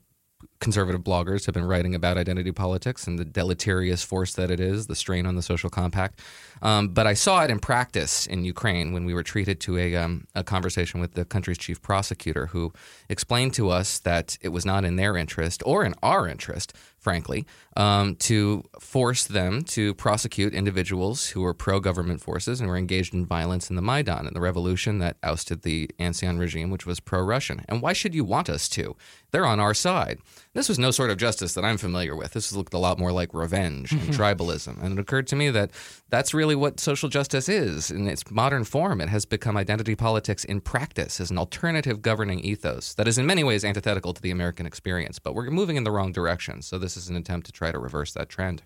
conservative 0.60 1.02
bloggers 1.02 1.46
have 1.46 1.54
been 1.54 1.66
writing 1.66 1.94
about 1.94 2.18
identity 2.18 2.52
politics 2.52 3.06
and 3.06 3.20
the 3.20 3.26
deleterious 3.26 4.04
force 4.04 4.34
that 4.34 4.50
it 4.50 4.60
is, 4.60 4.88
the 4.88 4.96
strain 4.96 5.26
on 5.26 5.36
the 5.36 5.42
social 5.42 5.70
compact. 5.70 6.20
Um, 6.62 6.90
but 6.90 7.06
I 7.06 7.14
saw 7.14 7.44
it 7.44 7.52
in 7.52 7.60
practice 7.60 8.26
in 8.26 8.44
Ukraine 8.44 8.92
when 8.92 9.06
we 9.06 9.14
were 9.14 9.24
treated 9.24 9.60
to 9.62 9.78
a, 9.78 9.96
um, 9.96 10.26
a 10.34 10.44
conversation 10.44 11.00
with 11.00 11.14
the 11.14 11.26
country's 11.26 11.58
chief 11.58 11.82
prosecutor, 11.82 12.48
who 12.48 12.74
explained 13.10 13.54
to 13.54 13.70
us 13.70 14.00
that 14.00 14.38
it 14.42 14.50
was 14.50 14.66
not 14.66 14.84
in 14.84 14.96
their 14.96 15.16
interest 15.16 15.62
or 15.66 15.84
in 15.84 15.94
our 16.02 16.28
interest 16.28 16.74
frankly, 17.08 17.46
um, 17.78 18.18
to 18.18 18.62
force 18.82 19.28
them 19.28 19.64
to 19.64 19.94
prosecute 19.94 20.54
individuals 20.54 21.28
who 21.28 21.40
were 21.42 21.54
pro 21.54 21.80
government 21.80 22.20
forces 22.20 22.60
and 22.60 22.68
were 22.70 22.76
engaged 22.76 23.14
in 23.14 23.26
violence 23.26 23.70
in 23.70 23.78
the 23.78 23.82
Maidan 23.82 24.28
and 24.28 24.36
the 24.36 24.42
revolution 24.42 25.00
that 25.00 25.16
ousted 25.24 25.62
the 25.62 25.90
Ancien 26.00 26.38
regime, 26.38 26.70
which 26.70 26.86
was 26.86 27.00
pro 27.00 27.22
Russian. 27.22 27.64
And 27.70 27.82
why 27.82 27.94
should 27.94 28.14
you 28.14 28.26
want 28.26 28.50
us 28.50 28.68
to? 28.70 28.98
They're 29.32 29.46
on 29.46 29.62
our 29.62 29.74
side. 29.74 30.20
This 30.54 30.68
was 30.68 30.80
no 30.80 30.92
sort 30.92 31.12
of 31.12 31.18
justice 31.18 31.54
that 31.54 31.64
I'm 31.64 31.78
familiar 31.78 32.16
with. 32.16 32.34
This 32.34 32.52
looked 32.52 32.74
a 32.74 32.78
lot 32.78 32.98
more 32.98 33.12
like 33.12 33.34
revenge 33.34 33.92
and 33.92 34.10
tribalism. 34.10 34.82
And 34.82 34.98
it 34.98 35.02
occurred 35.02 35.28
to 35.28 35.36
me 35.36 35.50
that 35.52 35.72
that's 36.10 36.34
really 36.34 36.56
what 36.56 36.80
social 36.80 37.10
justice 37.10 37.48
is 37.48 37.92
in 37.92 38.08
its 38.08 38.30
modern 38.32 38.64
form. 38.64 39.00
It 39.00 39.10
has 39.10 39.26
become 39.26 39.56
identity 39.56 39.96
politics 39.96 40.44
in 40.44 40.62
practice 40.62 41.22
as 41.22 41.30
an 41.30 41.38
alternative 41.38 42.02
governing 42.02 42.40
ethos 42.40 42.94
that 42.96 43.08
is 43.08 43.18
in 43.18 43.26
many 43.26 43.44
ways 43.44 43.64
antithetical 43.64 44.14
to 44.14 44.22
the 44.22 44.32
American 44.32 44.66
experience. 44.66 45.20
But 45.20 45.36
we're 45.36 45.50
moving 45.52 45.76
in 45.76 45.84
the 45.84 45.92
wrong 45.92 46.12
direction. 46.12 46.62
So 46.62 46.80
this 46.98 47.06
is 47.06 47.10
an 47.12 47.16
attempt 47.16 47.46
to 47.46 47.52
try 47.52 47.72
to 47.72 47.78
reverse 47.78 48.12
that 48.14 48.28
trend. 48.28 48.64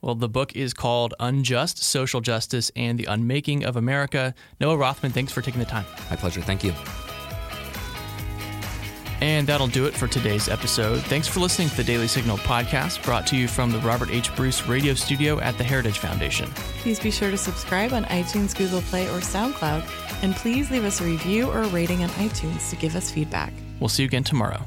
Well, 0.00 0.14
the 0.14 0.28
book 0.28 0.56
is 0.56 0.72
called 0.72 1.14
Unjust 1.20 1.82
Social 1.82 2.20
Justice 2.20 2.72
and 2.74 2.98
the 2.98 3.04
Unmaking 3.04 3.64
of 3.64 3.76
America. 3.76 4.34
Noah 4.58 4.76
Rothman, 4.76 5.12
thanks 5.12 5.32
for 5.32 5.42
taking 5.42 5.60
the 5.60 5.66
time. 5.66 5.84
My 6.10 6.16
pleasure. 6.16 6.40
Thank 6.40 6.64
you. 6.64 6.72
And 9.20 9.46
that'll 9.46 9.68
do 9.68 9.86
it 9.86 9.94
for 9.94 10.06
today's 10.06 10.48
episode. 10.48 11.00
Thanks 11.02 11.28
for 11.28 11.40
listening 11.40 11.68
to 11.68 11.76
the 11.76 11.84
Daily 11.84 12.08
Signal 12.08 12.38
podcast, 12.38 13.02
brought 13.04 13.26
to 13.28 13.36
you 13.36 13.48
from 13.48 13.70
the 13.70 13.78
Robert 13.78 14.10
H. 14.10 14.34
Bruce 14.34 14.66
radio 14.66 14.92
studio 14.94 15.40
at 15.40 15.56
the 15.56 15.64
Heritage 15.64 15.98
Foundation. 15.98 16.50
Please 16.80 16.98
be 16.98 17.10
sure 17.10 17.30
to 17.30 17.38
subscribe 17.38 17.92
on 17.92 18.04
iTunes, 18.06 18.56
Google 18.56 18.82
Play, 18.82 19.06
or 19.08 19.20
SoundCloud, 19.20 20.22
and 20.22 20.34
please 20.34 20.70
leave 20.70 20.84
us 20.84 21.00
a 21.00 21.04
review 21.04 21.48
or 21.48 21.62
a 21.62 21.68
rating 21.68 22.02
on 22.02 22.08
iTunes 22.10 22.68
to 22.70 22.76
give 22.76 22.96
us 22.96 23.10
feedback. 23.10 23.52
We'll 23.80 23.88
see 23.88 24.02
you 24.02 24.08
again 24.08 24.24
tomorrow. 24.24 24.66